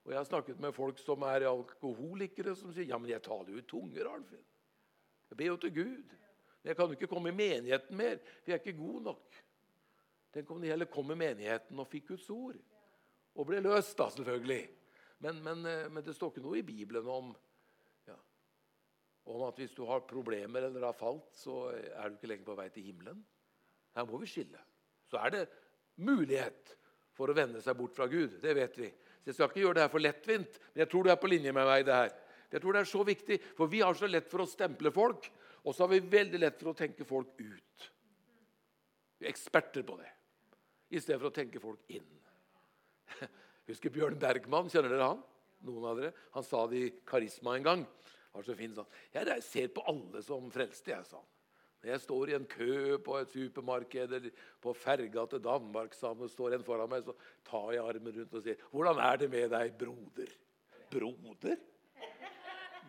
[0.04, 3.54] Og Jeg har snakket med folk som er alkoholikere, som sier ja, men jeg taler
[3.54, 4.10] jo i tunger.
[4.10, 4.44] Arnfinn.
[5.30, 6.12] Jeg ber jo til Gud.
[6.60, 9.40] Men jeg kan jo ikke komme i menigheten mer, for jeg er ikke god nok.
[10.34, 12.58] Tenk om de heller kom i menigheten og fikk Guds ord.
[13.34, 14.62] Og ble løst, da, selvfølgelig.
[15.24, 17.32] Men, men, eh, men det står ikke noe i Bibelen om,
[18.08, 18.16] ja,
[19.32, 22.58] om at hvis du har problemer eller har falt, så er du ikke lenger på
[22.58, 23.24] vei til himmelen.
[23.94, 24.60] Her må vi skille.
[25.08, 25.44] Så er det
[26.02, 26.74] mulighet
[27.14, 28.40] for å vende seg bort fra Gud.
[28.42, 28.90] Det vet vi.
[29.24, 31.30] Så Jeg skal ikke gjøre det her for lettvint, men jeg tror du er på
[31.32, 31.86] linje med meg.
[31.86, 32.10] det her.
[32.52, 35.30] Jeg tror det er så viktig, For vi har så lett for å stemple folk,
[35.64, 37.90] og så har vi veldig lett for å tenke folk ut.
[39.18, 40.10] Vi er eksperter på det,
[40.90, 42.10] i stedet for å tenke folk inn.
[43.70, 44.68] Husker Bjørn Bergman?
[44.68, 45.22] Kjenner dere han?
[45.64, 46.12] Noen av dere?
[46.36, 47.86] Han sa det i Karisma en gang.
[47.86, 48.92] Han var så fin, sånn.
[49.14, 51.33] Jeg ser på alle som frelste, jeg, sa han.
[51.84, 54.30] Når jeg står i en kø på et supermarked eller
[54.64, 57.12] på ferga til Danmark sammen, står en foran meg, så
[57.44, 60.32] tar jeg armen rundt og sier 'Hvordan er det med deg, broder?'
[60.90, 61.56] Broder?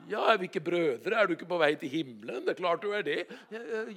[0.07, 1.11] Ja, er vi ikke brødre?
[1.11, 2.45] Er du ikke på vei til himmelen?
[2.45, 3.27] Det er klart du er det.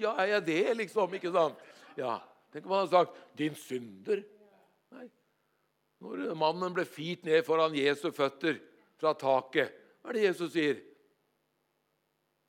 [0.00, 1.14] Ja, er jeg det, liksom?
[1.14, 1.54] Ikke sant?
[1.96, 2.18] Ja.
[2.52, 4.24] Tenk om han hadde sagt 'din synder'.
[4.90, 5.08] Nei.
[6.00, 8.58] Når mannen ble firt ned foran Jesu føtter
[8.98, 9.70] fra taket,
[10.02, 10.80] hva er det Jesus sier?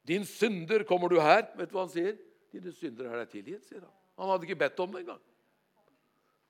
[0.04, 2.18] 'Din synder, kommer du her?' Vet du hva han sier?
[2.54, 3.96] Dine synder er deg tilgitt, sier han.
[4.20, 5.22] Han hadde ikke bedt om det engang.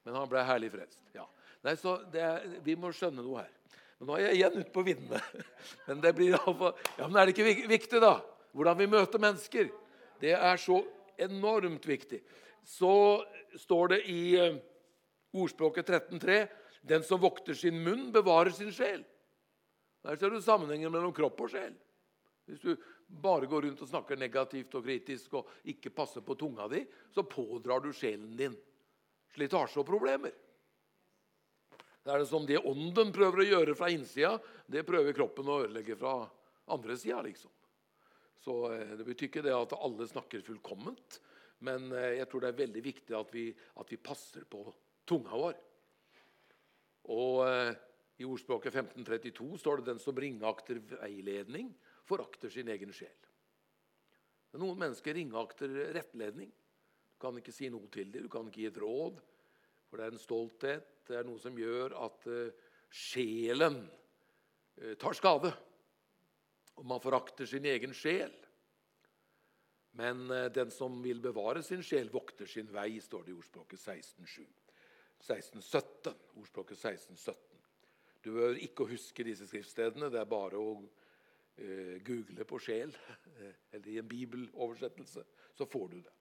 [0.07, 1.01] Men han ble herlig frelst.
[1.13, 1.25] Ja.
[1.65, 3.51] Nei, så er, Vi må skjønne noe her.
[3.99, 5.19] Men Nå er jeg igjen ute på viddene.
[5.87, 6.37] Men det blir.
[6.37, 8.15] Ja, men er det ikke viktig, da?
[8.55, 9.67] Hvordan vi møter mennesker.
[10.21, 10.79] Det er så
[11.19, 12.21] enormt viktig.
[12.63, 12.93] Så
[13.59, 14.57] står det i eh,
[15.35, 16.39] ordspråket 13.3.:
[16.81, 19.03] Den som vokter sin munn, bevarer sin sjel.
[20.07, 21.75] Der ser du sammenhengen mellom kropp og sjel.
[22.47, 22.71] Hvis du
[23.09, 27.25] bare går rundt og snakker negativt og kritisk og ikke passer på tunga di, så
[27.25, 28.55] pådrar du sjelen din
[29.33, 30.33] slitasje og problemer.
[32.03, 34.37] Det er det som det ånden prøver å gjøre fra innsida,
[34.69, 36.13] det prøver kroppen å ødelegge fra
[36.73, 37.19] andre sida.
[37.25, 37.51] Liksom.
[38.39, 41.19] Så eh, Det betyr ikke det at alle snakker fullkomment,
[41.65, 44.63] men eh, jeg tror det er veldig viktig at vi, at vi passer på
[45.09, 45.59] tunga vår.
[47.09, 47.73] Og eh,
[48.23, 51.73] I ordspråket 1532 står det 'den som ringakter veiledning'
[52.09, 53.29] forakter sin egen sjel.
[54.57, 56.49] Noen mennesker ringakter rettledning.
[56.49, 59.19] Du kan ikke si noe til dem, du kan ikke gi et råd.
[59.89, 65.17] For det er en stolthet, det er noe som gjør at uh, sjelen uh, tar
[65.17, 65.51] skade.
[66.79, 68.33] Og man forakter sin egen sjel.
[69.99, 73.81] Men uh, den som vil bevare sin sjel, vokter sin vei, står det i ordspråket
[73.81, 74.47] 16.7.
[75.19, 76.13] 1617.
[76.39, 77.45] Ordspråket 1617.
[78.23, 80.09] Du behøver ikke huske disse skriftstedene.
[80.13, 81.08] Det er bare å Eh,
[82.05, 82.93] google på sjel,
[83.39, 86.13] eh, eller i en bibeloversettelse, så får du det.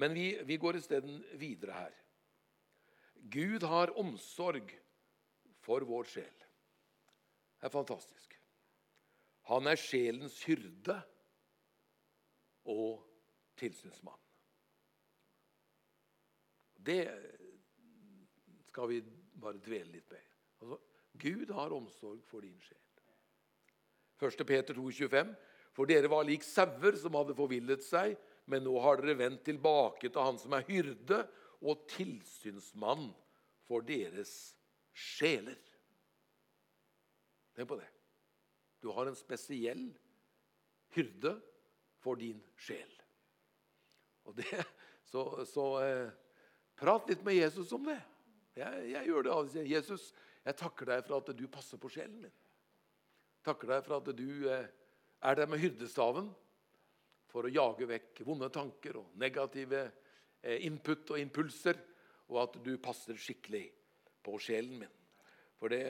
[0.00, 1.98] Men vi, vi går isteden videre her.
[3.14, 4.72] Gud har omsorg
[5.62, 6.38] for vår sjel.
[7.60, 8.38] Det er fantastisk.
[9.50, 10.96] Han er sjelens hyrde
[12.70, 13.02] og
[13.58, 14.18] tilsynsmann.
[16.82, 17.02] Det
[18.70, 19.02] skal vi
[19.42, 20.30] bare dvele litt med.
[20.62, 20.78] Altså,
[21.12, 22.80] Gud har omsorg for din sjel.
[24.22, 24.44] 1.
[24.46, 25.32] Peter 2,25.
[25.72, 28.16] For dere var lik sauer som hadde forvillet seg,
[28.50, 31.22] men nå har dere vendt tilbake til Han som er hyrde
[31.62, 33.08] og tilsynsmann
[33.68, 34.32] for deres
[34.92, 35.58] sjeler.
[37.56, 37.88] Tenk på det.
[38.82, 39.86] Du har en spesiell
[40.96, 41.36] hyrde
[42.02, 42.90] for din sjel.
[44.28, 44.48] Og det,
[45.12, 46.10] Så, så eh,
[46.78, 47.98] prat litt med Jesus om det.
[48.56, 49.64] Jeg, jeg gjør det.
[49.68, 50.06] 'Jesus,
[50.44, 52.41] jeg takker deg for at du passer på sjelen min.'
[53.42, 54.68] Takker deg for at du eh,
[55.22, 56.28] er der med hyrdestaven
[57.32, 59.80] for å jage vekk vonde tanker og negative
[60.42, 61.78] eh, input og impulser,
[62.30, 63.64] og at du passer skikkelig
[64.22, 64.92] på sjelen min.
[65.58, 65.82] For det,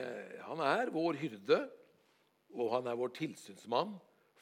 [0.47, 1.59] han er vår hyrde,
[2.53, 3.93] og han er vår tilsynsmann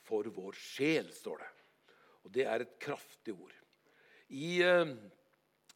[0.07, 1.49] for vår sjel, står det.
[2.23, 3.53] Og det er et kraftig ord.
[4.31, 4.93] I, eh,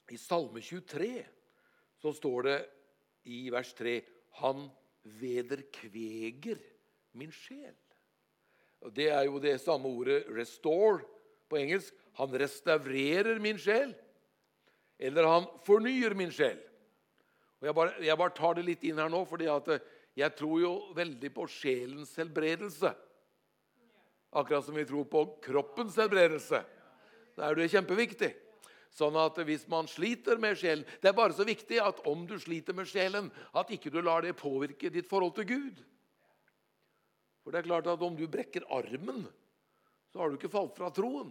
[0.07, 1.19] i Salme 23
[1.99, 2.57] så står det
[3.35, 3.97] i vers 3
[4.39, 4.67] Han
[5.19, 6.61] vederkveger
[7.15, 7.73] min sjel.
[8.85, 11.05] Og Det er jo det samme ordet 'restore'
[11.49, 11.93] på engelsk.
[12.13, 13.95] Han restaurerer min sjel.
[14.99, 16.59] Eller han fornyer min sjel.
[17.59, 19.47] Og jeg bare, jeg bare tar det litt inn her nå, fordi
[20.15, 22.93] jeg tror jo veldig på sjelens helbredelse.
[24.35, 26.61] Akkurat som vi tror på kroppens helbredelse.
[27.35, 28.33] Da er det kjempeviktig.
[28.95, 32.37] Sånn at hvis man sliter med sjelen Det er bare så viktig at om du
[32.39, 35.81] sliter med sjelen, at ikke du lar det påvirke ditt forhold til Gud.
[37.45, 39.27] For det er klart at om du brekker armen,
[40.09, 41.29] så har du ikke falt fra troen.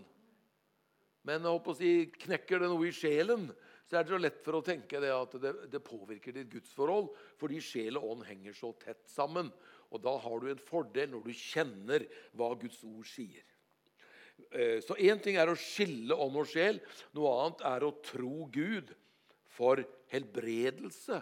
[1.27, 3.49] Men jeg håper å si, knekker det noe i sjelen,
[3.89, 7.11] så er det så lett for å tenke det at det, det påvirker ditt gudsforhold,
[7.41, 9.51] fordi sjel og ånd henger så tett sammen.
[9.91, 13.43] Og da har du en fordel når du kjenner hva Guds ord sier.
[14.51, 16.79] Eh, så én ting er å skille ånd og sjel.
[17.17, 18.95] Noe annet er å tro Gud
[19.55, 19.83] for
[20.15, 21.21] helbredelse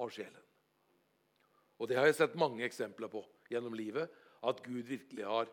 [0.00, 0.40] av sjelen.
[1.80, 4.10] Og Det har jeg sett mange eksempler på gjennom livet.
[4.46, 5.50] At Gud virkelig har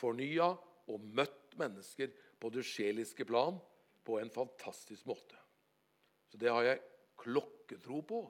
[0.00, 0.52] fornya
[0.90, 3.58] og møtt mennesker på det sjeliske plan
[4.06, 5.36] på en fantastisk måte.
[6.30, 6.82] Så det har jeg
[7.20, 8.20] klokketro på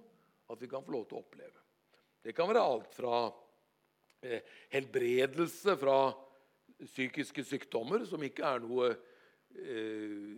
[0.51, 1.63] at vi kan få lov til å oppleve.
[2.21, 3.21] Det kan være alt fra
[4.25, 4.43] eh,
[4.75, 5.99] helbredelse fra
[6.81, 10.37] psykiske sykdommer som ikke er noe eh,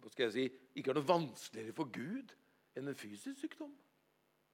[0.00, 0.44] Hva skal jeg si
[0.80, 2.32] Ikke er noe vanskeligere for Gud
[2.76, 3.72] enn en fysisk sykdom.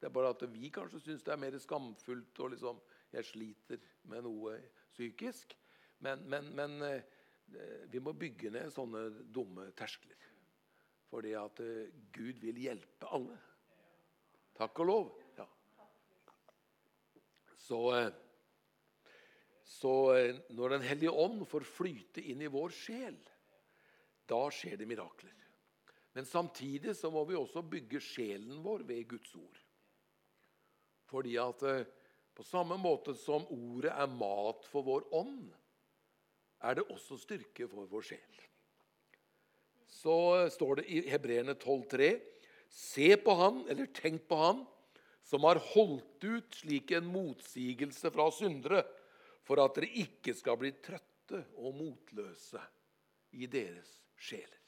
[0.03, 2.81] Det er bare at vi kanskje syns det er mer skamfullt og liksom
[3.12, 4.57] Jeg sliter med noe
[4.91, 5.53] psykisk.
[6.03, 7.05] Men, men, men eh,
[7.93, 10.19] vi må bygge ned sånne dumme terskler.
[11.12, 13.37] Fordi at eh, Gud vil hjelpe alle.
[14.59, 15.12] Takk og lov.
[15.38, 15.47] Ja.
[17.62, 18.11] Så eh,
[19.73, 19.95] så
[20.51, 23.15] når Den hellige ånd får flyte inn i vår sjel,
[24.29, 25.37] da skjer det mirakler.
[26.12, 29.62] Men samtidig så må vi også bygge sjelen vår ved Guds ord.
[31.12, 31.85] Fordi at eh,
[32.33, 35.51] på samme måte som ordet er mat for vår ånd,
[36.62, 38.42] er det også styrke for vår sjel.
[39.92, 42.14] Så eh, står det i Hebreerne 12,3.:
[42.72, 44.64] Se på han, eller tenk på han,
[45.22, 48.83] som har holdt ut slik en motsigelse fra syndere
[49.46, 52.62] for at dere ikke skal bli trøtte og motløse
[53.37, 54.59] i deres sjeler.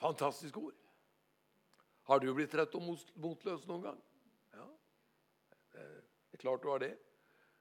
[0.00, 0.76] Fantastisk ord.
[2.08, 2.86] Har du blitt trøtt og
[3.20, 3.98] motløs noen gang?
[6.40, 6.94] Klart du har det.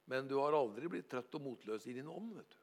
[0.10, 2.34] Men du har aldri blitt trøtt og motløs i din ånd.
[2.40, 2.58] vet du.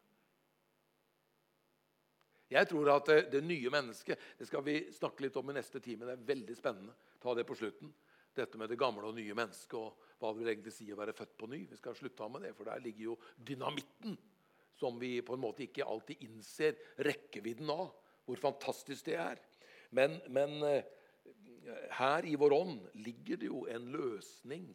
[2.56, 5.82] Jeg tror at det, det, nye mennesket det skal vi snakke litt om i neste
[5.82, 6.06] time.
[6.06, 6.94] Det er veldig spennende.
[7.22, 7.90] Ta det på slutten.
[8.36, 9.76] Dette med det gamle og nye mennesket.
[9.78, 11.60] og hva det vil egentlig si å være født på ny.
[11.68, 14.16] Vi skal slutte med det, for der ligger jo dynamitten,
[14.76, 17.90] som vi på en måte ikke alltid innser rekkevidden av.
[18.26, 19.42] Hvor fantastisk det er.
[19.94, 20.88] Men, men eh,
[21.98, 24.66] her i vår ånd ligger det jo en løsning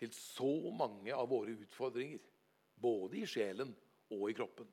[0.00, 2.20] til så mange av våre utfordringer.
[2.80, 3.74] Både i sjelen
[4.16, 4.68] og i kroppen.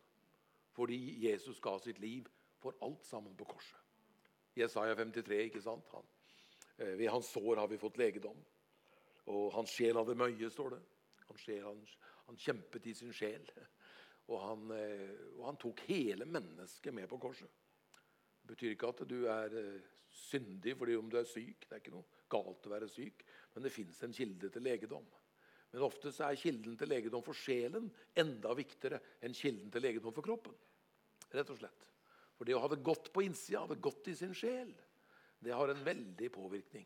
[0.78, 2.28] Fordi Jesus ga sitt liv
[2.62, 3.80] for alt sammen på korset.
[4.58, 5.90] Jesaja 53, ikke sant?
[5.94, 6.06] Han,
[6.78, 8.38] eh, ved hans sår har vi fått legedom.
[9.28, 10.82] Og hans sjel hadde møye, står det.
[11.28, 11.84] Han, sjel, han,
[12.30, 13.44] han kjempet i sin sjel.
[14.28, 17.48] Og han, eh, og han, tok hele mennesket med på korset.
[18.42, 21.64] Det betyr ikke at du er eh, syndig fordi om du er syk.
[21.64, 25.06] Det er ikke noe galt å være syk, men det fins en kilde til legedom.
[25.72, 30.26] Men ofte er kilden til legedom for sjelen enda viktigere enn kilden til legedom for
[30.26, 30.56] kroppen.
[31.34, 31.88] Rett og slett.
[32.38, 34.70] For det å ha det godt på innsida, ha det godt i sin sjel,
[35.44, 36.86] det har en veldig påvirkning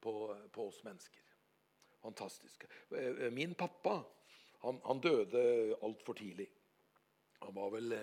[0.00, 0.14] på,
[0.52, 1.22] på oss mennesker.
[2.00, 2.64] Fantastisk.
[2.90, 4.00] Eh, eh, min pappa
[4.64, 5.42] han, han døde
[5.84, 6.48] altfor tidlig.
[7.44, 7.94] Han var vel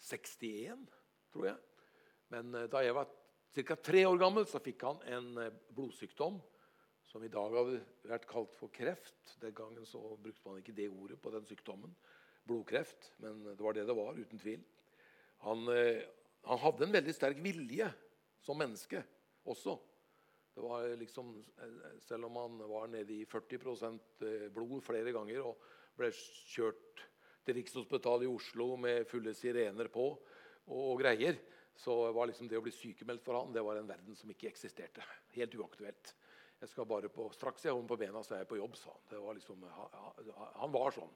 [0.00, 0.98] 61, eh,
[1.32, 1.60] tror jeg.
[2.32, 3.12] Men da jeg var
[3.54, 3.76] ca.
[3.76, 5.28] tre år gammel, så fikk han en
[5.76, 6.40] blodsykdom
[7.14, 7.68] som i dag har
[8.10, 9.36] vært kalt for kreft.
[9.38, 11.94] Den gangen så brukte man ikke det ordet på den sykdommen.
[12.42, 13.12] Blodkreft.
[13.22, 14.64] Men det var det det var, uten tvil.
[15.46, 17.86] Han, han hadde en veldig sterk vilje
[18.42, 19.04] som menneske
[19.46, 19.76] også.
[20.54, 21.44] Det var liksom,
[22.00, 25.62] Selv om han var nede i 40 eh, blod flere ganger og
[25.98, 27.02] ble kjørt
[27.44, 30.06] til Rikshospitalet i Oslo med fulle sirener på
[30.64, 31.36] og, greier,
[31.76, 34.48] så var liksom det å bli sykemeldt for han, det var en verden som ikke
[34.48, 35.04] eksisterte.
[35.34, 36.14] Helt uaktuelt.
[36.64, 38.92] Jeg skal bare på, Straks jeg kom på bena, så er jeg på jobb, sa
[38.94, 39.18] han.
[39.20, 39.64] Var liksom,
[40.56, 41.10] han var sånn.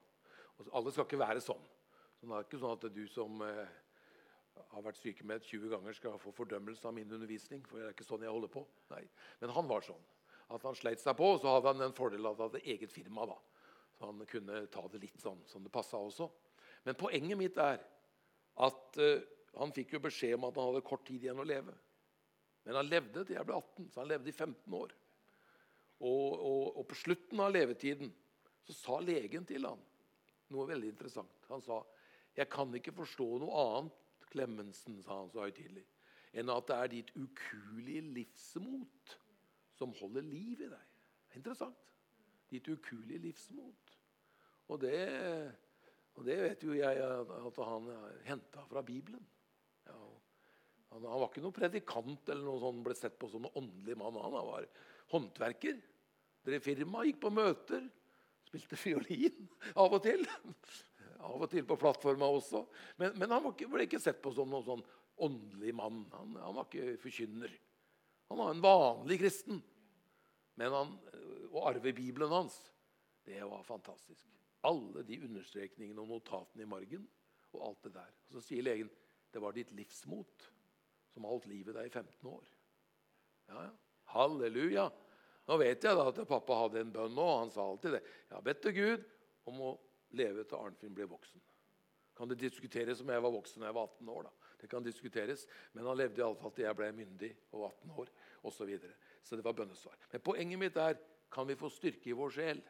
[0.60, 1.62] Og alle skal ikke være sånn.
[2.18, 3.70] Så det er ikke sånn at du som eh,
[4.74, 7.64] har vært sykemeldt 20 ganger, skal få fordømmelse av min undervisning.
[7.64, 8.66] for det er ikke sånn jeg holder på.
[8.92, 9.00] Nei.
[9.40, 10.04] Men han var sånn.
[10.52, 13.24] At han sleit seg på, så hadde han den fordelen at han hadde eget firma.
[13.32, 13.40] da.
[13.96, 16.28] Så han kunne ta det litt sånn som det passa også.
[16.84, 17.80] Men poenget mitt er
[18.68, 19.24] at eh,
[19.56, 21.72] han fikk jo beskjed om at han hadde kort tid igjen å leve.
[22.68, 24.92] Men han levde til jeg ble 18, så han levde i 15 år.
[25.98, 28.10] Og, og, og, på slutten av levetiden
[28.68, 29.80] så sa legen til ham
[30.54, 31.48] noe veldig interessant.
[31.50, 31.82] Han sa,
[32.36, 35.84] 'Jeg kan ikke forstå noe annet', Klemensen, sa han så høytidelig,
[36.34, 39.18] 'enn at det er ditt ukuelige livsmot
[39.72, 40.88] som holder liv i deg'.
[41.34, 41.94] Interessant.
[42.50, 43.96] Ditt ukuelige livsmot.
[44.68, 45.00] Og det,
[46.14, 47.88] og det vet jo jeg at han
[48.24, 49.24] henta fra Bibelen.
[49.86, 49.96] Ja,
[50.92, 53.96] han, han, var ikke noen predikant eller noe sånt, ble sett på som en åndelig
[53.96, 54.20] mann.
[54.20, 54.68] Han var
[55.12, 55.78] håndverker.
[56.46, 57.84] Drev firma, gikk på møter,
[58.48, 60.24] spilte fiolin av og til.
[61.18, 62.62] Av og til på plattforma også.
[63.00, 64.84] Men, men han ikke, ble ikke sett på som noen sånn
[65.26, 66.04] åndelig mann.
[66.14, 67.52] Han, han, var ikke forkynner.
[68.30, 69.60] Han var en vanlig kristen.
[70.58, 70.94] Men han,
[71.52, 72.56] å arve Bibelen hans,
[73.26, 74.24] det var fantastisk.
[74.66, 77.04] Alle de understrekningene og notatene i margen
[77.54, 78.14] og alt det der.
[78.32, 78.90] Så sier legen
[79.32, 80.48] det var ditt livsmot
[81.12, 82.48] som holdt livet deg i 15 år.
[83.50, 83.74] Ja, ja.
[84.14, 84.88] Halleluja.
[85.48, 87.28] Nå vet jeg da at pappa hadde en bønn nå.
[87.42, 88.02] Han sa alltid det.
[88.28, 89.06] Jeg har bedt til Gud
[89.48, 89.76] om å
[90.18, 91.40] leve til Arnfinn blir voksen.
[92.18, 94.26] Kan det diskuteres om jeg var voksen da jeg var 18 år?
[94.26, 94.54] da?
[94.58, 98.10] Det kan diskuteres, Men han levde iallfall til jeg ble myndig og 18 år
[98.42, 98.56] osv.
[98.56, 98.94] Så, videre.
[99.22, 99.94] så det var bønnesvar.
[100.12, 100.98] Men poenget mitt er
[101.30, 102.60] kan vi få styrke i vår sjel.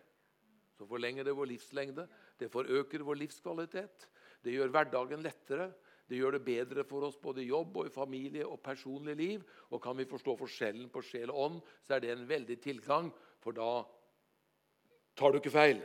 [0.77, 2.07] Så forlenger det vår livslengde.
[2.39, 4.09] Det forøker vår livskvalitet.
[4.45, 5.73] Det gjør hverdagen lettere.
[6.09, 9.43] Det gjør det bedre for oss både i jobb og i familie og personlig liv.
[9.71, 13.11] Og kan vi forstå forskjellen på sjel og ånd, så er det en veldig tilgang.
[13.45, 13.83] For da
[15.19, 15.83] tar du ikke feil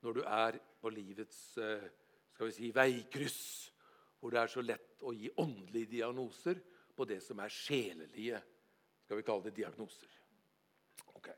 [0.00, 1.84] når du er på livets eh,
[2.32, 3.42] skal vi si, veikryss,
[4.20, 6.56] hvor det er så lett å gi åndelige diagnoser
[6.96, 8.40] på det som er sjelelige
[9.04, 10.08] skal vi kalle det diagnoser.
[11.18, 11.36] Okay.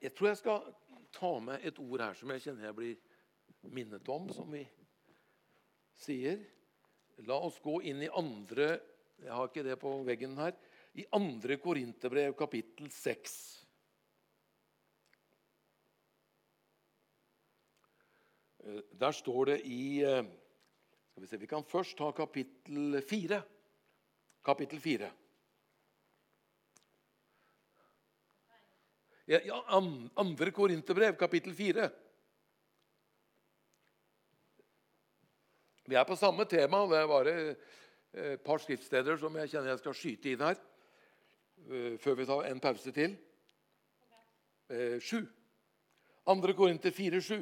[0.00, 0.72] Jeg, tror jeg skal
[1.12, 4.62] ta med et ord her som jeg kjenner jeg blir minnet om, som vi
[5.98, 6.40] sier
[7.26, 8.76] La oss gå inn i andre
[9.18, 10.54] Jeg har ikke det på veggen her.
[10.94, 13.32] I andre Korinterbrev, kapittel 6.
[18.62, 20.22] Eh, der står det i eh,
[21.10, 23.42] skal Vi se, vi kan først ta kapittel 4.
[24.46, 25.10] Kapittel 4.
[29.28, 29.40] Ja,
[30.16, 31.90] andre Korinterbrev, kapittel 4.
[35.88, 36.82] Vi er på samme tema.
[36.84, 40.58] Det er bare eh, et par skriftsteder som jeg kjenner jeg skal skyte inn her.
[41.64, 43.14] Eh, før vi tar en pause til.
[44.68, 45.22] Eh, sju.
[46.28, 47.38] Andre Korinter 4, 7.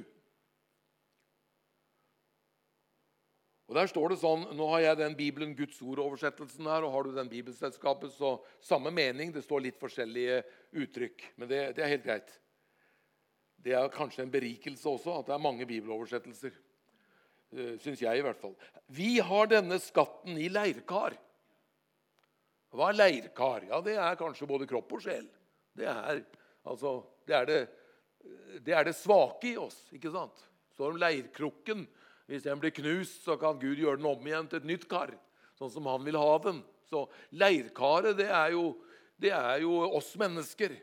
[3.67, 6.87] Og Der står det sånn Nå har jeg den Bibelen Guds ord-oversettelsen her.
[6.87, 9.35] og Har du den Bibelselskapet, så samme mening.
[9.35, 12.31] Det står litt forskjellige uttrykk, men det, det er helt greit.
[13.59, 16.55] Det er kanskje en berikelse også at det er mange bibeloversettelser.
[17.55, 18.57] Eh, Syns jeg, i hvert fall.
[18.93, 21.15] Vi har denne skatten i leirkar.
[22.75, 23.69] Hva er leirkar?
[23.71, 25.29] Ja, Det er kanskje både kropp og sjel.
[25.77, 26.25] Det er,
[26.65, 27.61] altså, det, er det,
[28.65, 29.79] det, er det svake i oss.
[29.95, 30.43] ikke sant?
[30.77, 31.87] Så om leirkrukken.
[32.27, 35.13] Hvis den blir knust, så kan Gud gjøre den om igjen til et nytt kar.
[35.57, 36.59] Sånn som han vil ha den.
[36.91, 38.73] Så leirkaret, det er jo,
[39.23, 40.75] det er jo oss mennesker.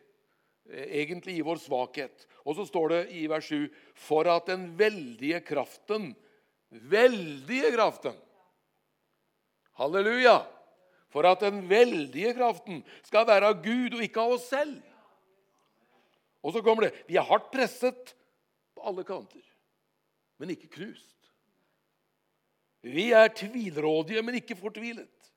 [0.72, 2.26] Eh, egentlig i vår svakhet.
[2.48, 6.14] Og så står det i vers 7.: For at den veldige kraften
[6.90, 8.18] veldige kraften.
[9.80, 10.42] Halleluja!
[11.14, 14.80] For at den veldige kraften skal være av Gud og ikke av oss selv.
[16.44, 18.16] Og så kommer det Vi er hardt presset
[18.74, 19.44] på alle kanter,
[20.42, 21.12] men ikke knust.
[22.84, 25.30] Vi er tvilrådige, men ikke fortvilet.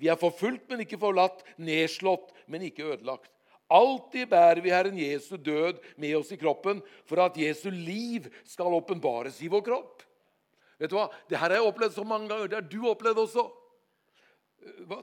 [0.00, 1.44] Vi er forfulgt, men ikke forlatt.
[1.60, 3.30] Nedslått, men ikke ødelagt.
[3.70, 8.74] Alltid bærer vi Herren Jesu død med oss i kroppen for at Jesu liv skal
[8.74, 10.02] åpenbares i vår kropp.
[10.80, 11.10] Vet du hva?
[11.28, 12.48] Det her har jeg opplevd så mange ganger.
[12.48, 13.44] Det har du opplevd også.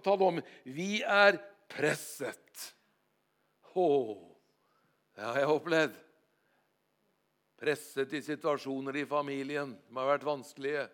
[0.02, 0.40] Ta det om.
[0.74, 1.38] Vi er
[1.70, 2.64] presset.
[3.78, 3.90] Å,
[5.14, 6.00] det har jeg opplevd.
[7.62, 10.88] Presset i situasjoner i familien som har vært vanskelige.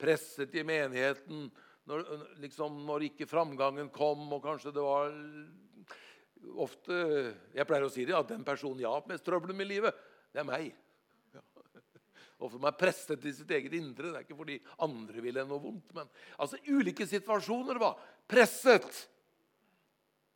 [0.00, 1.50] Presset i menigheten
[1.88, 2.06] når,
[2.40, 5.12] liksom, når ikke framgangen kom, og kanskje det var
[6.60, 6.96] ofte
[7.56, 9.76] Jeg pleier å si det, at den personen jeg har hatt mest trøbbel med i
[9.76, 10.00] livet,
[10.32, 10.72] det er meg
[12.42, 14.10] og som er presset til sitt eget indre.
[14.10, 15.94] Det er ikke fordi andre vil noe vondt.
[15.96, 18.88] Men altså, ulike situasjoner var presset.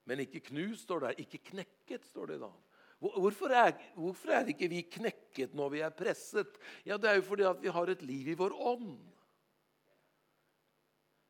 [0.09, 1.19] Men ikke knust, står det.
[1.27, 2.53] Ikke knekket, står det da.
[2.99, 6.57] Hvorfor er, hvorfor er ikke vi knekket når vi er presset?
[6.87, 8.97] Ja, Det er jo fordi at vi har et liv i vår ånd.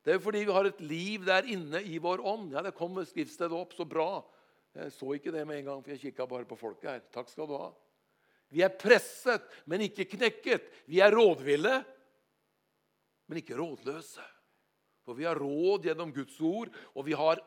[0.04, 2.52] Det er jo fordi vi har et liv der inne i vår ånd.
[2.52, 3.74] Ja, Det kom skriftstedet opp.
[3.76, 4.24] Så bra.
[4.74, 7.00] Jeg så ikke det med en gang, for jeg kikka bare på folket her.
[7.12, 7.72] Takk skal du ha.
[8.48, 10.66] Vi er presset, men ikke knekket.
[10.88, 11.74] Vi er rådville,
[13.28, 14.24] men ikke rådløse.
[15.04, 17.40] For vi har råd gjennom Guds ord, og vi har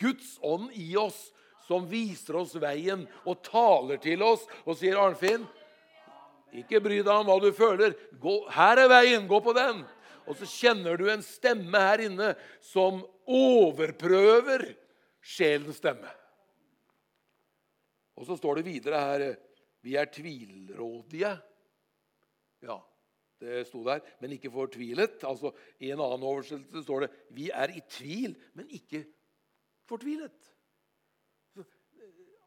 [0.00, 1.30] Guds ånd i oss,
[1.66, 5.46] som viser oss veien og taler til oss og sier, 'Arnfinn,
[6.56, 7.96] ikke bry deg om hva du føler.
[8.20, 9.28] Gå, her er veien.
[9.28, 9.84] Gå på den.'
[10.26, 12.98] Og så kjenner du en stemme her inne som
[13.30, 14.64] overprøver
[15.22, 16.10] sjelens stemme.
[18.18, 19.24] Og så står det videre her
[19.86, 21.32] vi er tvilrådige.
[22.66, 22.76] Ja,
[23.40, 24.02] det sto der.
[24.20, 25.22] Men ikke fortvilet.
[25.28, 29.04] Altså, I en annen oversettelse står det vi er i tvil, men ikke
[29.86, 30.52] fortvilet.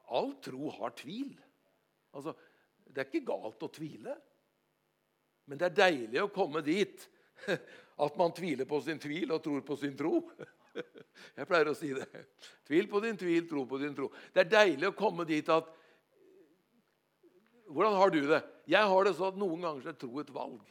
[0.09, 1.37] All tro har tvil.
[2.13, 2.33] Altså,
[2.89, 4.15] Det er ikke galt å tvile.
[5.45, 7.03] Men det er deilig å komme dit
[8.05, 10.23] at man tviler på sin tvil og tror på sin tro.
[11.37, 12.07] Jeg pleier å si det.
[12.65, 14.09] Tvil på din tvil, tro på din tro.
[14.33, 15.69] Det er deilig å komme dit at
[17.69, 18.41] Hvordan har du det?
[18.69, 20.63] Jeg har det sånn at noen ganger er tro et valg.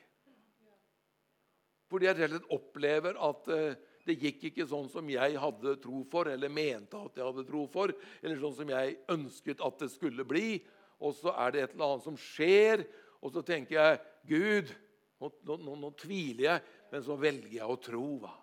[1.88, 3.76] Fordi jeg rett og slett opplever at uh,
[4.08, 7.64] det gikk ikke sånn som jeg hadde tro for, eller mente at jeg hadde tro
[7.72, 7.92] for,
[8.22, 10.58] eller sånn som jeg ønsket at det skulle bli.
[11.04, 12.84] Og så er det et eller annet som skjer,
[13.22, 14.74] og så tenker jeg Gud,
[15.18, 18.06] nå, nå, nå tviler jeg, men så velger jeg å tro.
[18.24, 18.34] Va?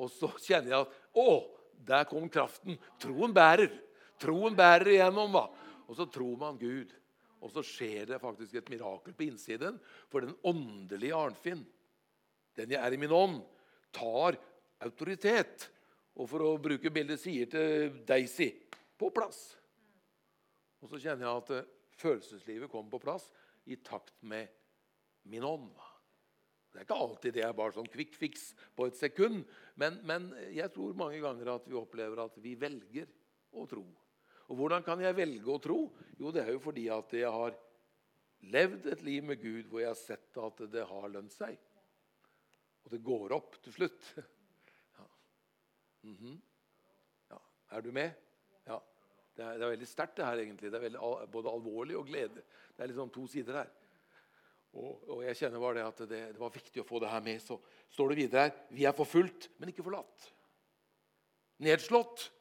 [0.00, 1.28] Og så kjenner jeg at Å,
[1.84, 2.78] der kom kraften.
[3.02, 3.70] Troen bærer.
[4.22, 5.34] Troen bærer igjennom.
[5.36, 5.46] Va?
[5.86, 6.90] Og så tror man Gud.
[7.44, 9.76] Og så skjer det faktisk et mirakel på innsiden.
[10.08, 11.64] For den åndelige Arnfinn,
[12.56, 13.42] den jeg er i min ånd,
[13.94, 14.38] tar
[14.84, 15.68] autoritet.
[16.16, 18.48] Og for å bruke bildet sier til Daisy
[18.98, 19.52] på plass.
[20.84, 23.26] Og så kjenner jeg at eh, følelseslivet kommer på plass
[23.70, 24.48] i takt med
[25.28, 25.72] min ånd.
[26.74, 29.44] Det er ikke alltid det er bare sånn quick fix på et sekund.
[29.80, 33.10] Men, men, jeg tror mange ganger at vi opplever at vi velger
[33.54, 33.84] å tro.
[34.50, 35.78] Og hvordan kan jeg velge å tro?
[36.18, 37.56] Jo, det er jo fordi at jeg har
[38.52, 41.56] levd et liv med Gud hvor jeg har sett at det har lønt seg.
[42.84, 44.14] Og det går opp til slutt.
[46.04, 46.40] Mm -hmm.
[47.30, 47.38] ja.
[47.70, 48.10] Er du med?
[48.66, 48.82] Ja.
[49.36, 50.36] Det er, det er veldig sterkt, det her.
[50.36, 50.70] egentlig.
[50.72, 52.42] Det er veldig, både alvorlig og glede.
[52.76, 53.70] Det er liksom to sider her.
[54.72, 57.20] Og, og jeg kjenner bare det at det, det, var viktig å få det her
[57.20, 57.42] med.
[57.42, 57.60] Så
[57.94, 60.32] står det videre her Vi er forfulgt, men ikke forlatt.
[61.58, 62.32] Nedslått,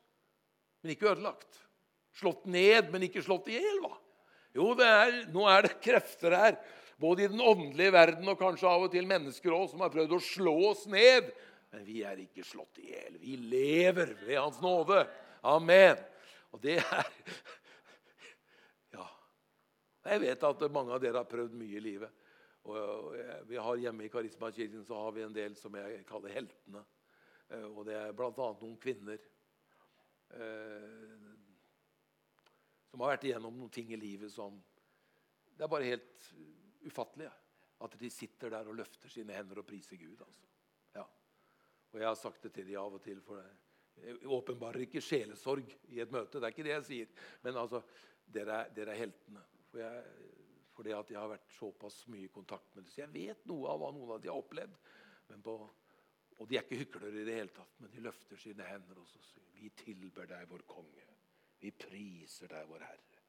[0.81, 1.59] men ikke ødelagt.
[2.19, 3.85] Slått ned, men ikke slått i hjel.
[4.53, 6.57] Jo, er, nå er det krefter her,
[7.01, 10.13] både i den åndelige verden og kanskje av og til mennesker også, som har prøvd
[10.13, 11.31] å slå oss ned.
[11.73, 13.17] Men vi er ikke slått i hjel.
[13.17, 15.07] Vi lever ved Hans nåde.
[15.49, 15.97] Amen.
[16.53, 17.09] Og det er
[18.93, 19.07] Ja.
[20.05, 22.13] Jeg vet at mange av dere har prøvd mye i livet.
[22.69, 23.15] Og
[23.49, 26.83] vi har Hjemme i Karismakirken så har vi en del som jeg kaller heltene.
[27.49, 28.31] Eh, og det er bl.a.
[28.37, 30.72] noen kvinner eh,
[32.93, 34.61] som har vært igjennom noen ting i livet som
[35.57, 36.27] Det er bare helt
[36.85, 37.33] ufattelige.
[37.83, 40.21] At de sitter der og løfter sine hender og priser Gud.
[40.21, 40.45] altså.
[41.93, 43.21] Og jeg har sagt det til dem av og til.
[43.21, 43.41] for
[44.01, 46.39] Jeg åpenbarer ikke sjelesorg i et møte.
[46.39, 47.11] Det er ikke det jeg sier.
[47.43, 47.83] Men altså,
[48.25, 49.43] dere er, dere er heltene.
[49.69, 50.03] For jeg,
[50.73, 52.91] fordi at jeg har vært såpass mye i kontakt med dem.
[52.93, 54.79] Så jeg vet noe av hva noen av dem har opplevd.
[55.45, 55.57] På,
[56.39, 59.07] og de er ikke hyklere i det hele tatt, men de løfter sine hender og
[59.09, 61.12] så sier vi tilber deg, vår konge.
[61.63, 63.23] Vi priser deg, vår Herre.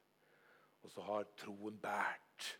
[0.85, 2.51] Og så har troen båret.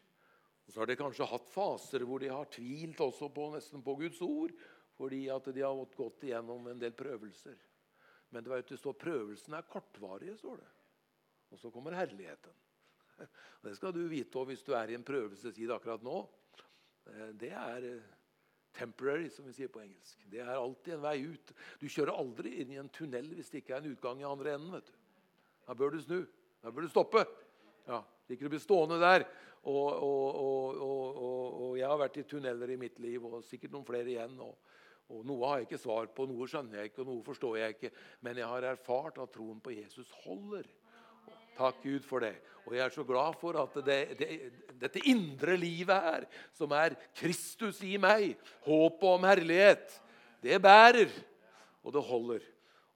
[0.65, 3.99] Og så har de kanskje hatt faser hvor de har tvilt også på, nesten på
[4.01, 4.55] Guds ord
[4.95, 7.57] fordi at de har gått igjennom en del prøvelser.
[8.31, 10.69] Men det, var, det står prøvelsene er kortvarige, står det.
[11.51, 12.55] Og så kommer herligheten.
[13.65, 16.17] Det skal du vite også hvis du er i en prøvelsestid akkurat nå.
[17.11, 18.09] Eh, det er eh,
[18.75, 20.25] temporary, som vi sier på engelsk.
[20.31, 21.53] Det er alltid en vei ut.
[21.81, 24.57] Du kjører aldri inn i en tunnel hvis det ikke er en utgang i andre
[24.59, 24.75] enden.
[24.79, 25.04] vet du.
[25.67, 26.21] Da bør du snu.
[26.63, 27.25] Da bør du stoppe.
[27.89, 29.27] Ja, ikke du blir stående der.
[29.65, 33.87] Og, og, og, og, jeg har vært i tunneler i mitt liv, og sikkert noen
[33.89, 34.37] flere igjen.
[34.45, 37.77] og Noe har jeg ikke svar på, noe skjønner jeg ikke, og noe forstår jeg
[37.77, 37.93] ikke.
[38.25, 40.69] Men jeg har erfart at troen på Jesus holder.
[41.55, 42.35] Takk Gud for det.
[42.65, 44.29] Og jeg er så glad for at det, det,
[44.81, 48.35] dette indre livet her, som er Kristus i meg,
[48.67, 50.01] håpet om herlighet,
[50.45, 51.13] det bærer.
[51.85, 52.45] Og det holder.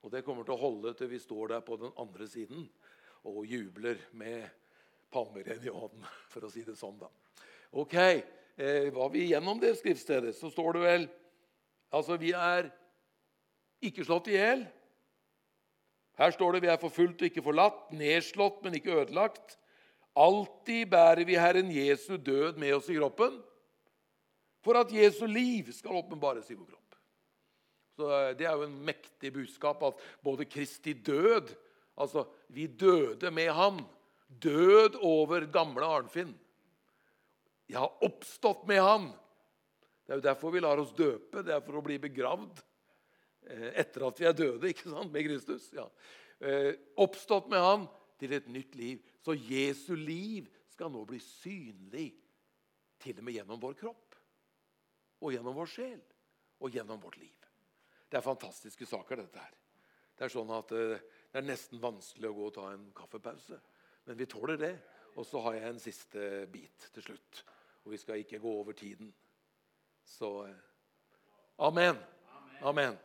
[0.09, 2.63] Og det kommer til å holde til vi står der på den andre siden
[3.29, 4.47] og jubler med
[5.13, 6.97] palmeren i hånden, for å si det sånn.
[6.97, 7.11] da.
[7.77, 11.09] Ok, eh, Var vi gjennom det skriftstedet, så står det vel
[11.93, 12.71] Altså, vi er
[13.81, 14.67] ikke slått i hjel.
[16.17, 19.57] Her står det vi er forfulgt og ikke forlatt, nedslått, men ikke ødelagt.
[20.17, 23.43] Alltid bærer vi Herren Jesu død med oss i kroppen,
[24.65, 26.88] for at Jesu liv skal åpenbares i vår kropp.
[27.99, 31.57] Så eh, Det er jo en mektig budskap at både Kristi død
[31.99, 33.81] Altså, vi døde med ham.
[34.31, 36.31] Død over gamle Arnfinn.
[37.67, 39.09] Jeg har oppstått med ham
[40.09, 41.43] det er jo derfor vi lar oss døpe.
[41.45, 42.63] Det er for å bli begravd
[43.45, 45.67] eh, etter at vi er døde ikke sant, med Kristus.
[45.77, 45.85] Ja.
[46.41, 47.85] Eh, oppstått med Han,
[48.17, 49.03] til et nytt liv.
[49.21, 52.07] Så Jesu liv skal nå bli synlig
[53.05, 54.17] til og med gjennom vår kropp.
[55.21, 56.01] Og gjennom vår sjel.
[56.65, 57.38] Og gjennom vårt liv.
[58.09, 59.57] Det er fantastiske saker, dette her.
[60.17, 60.95] Det er sånn at eh,
[61.29, 63.59] det er nesten vanskelig å gå og ta en kaffepause.
[64.09, 64.75] Men vi tåler det.
[65.19, 67.43] Og så har jeg en siste bit til slutt.
[67.85, 69.13] Og vi skal ikke gå over tiden.
[70.07, 70.65] Så eh,
[71.59, 71.99] Amen.
[72.63, 72.97] Amen.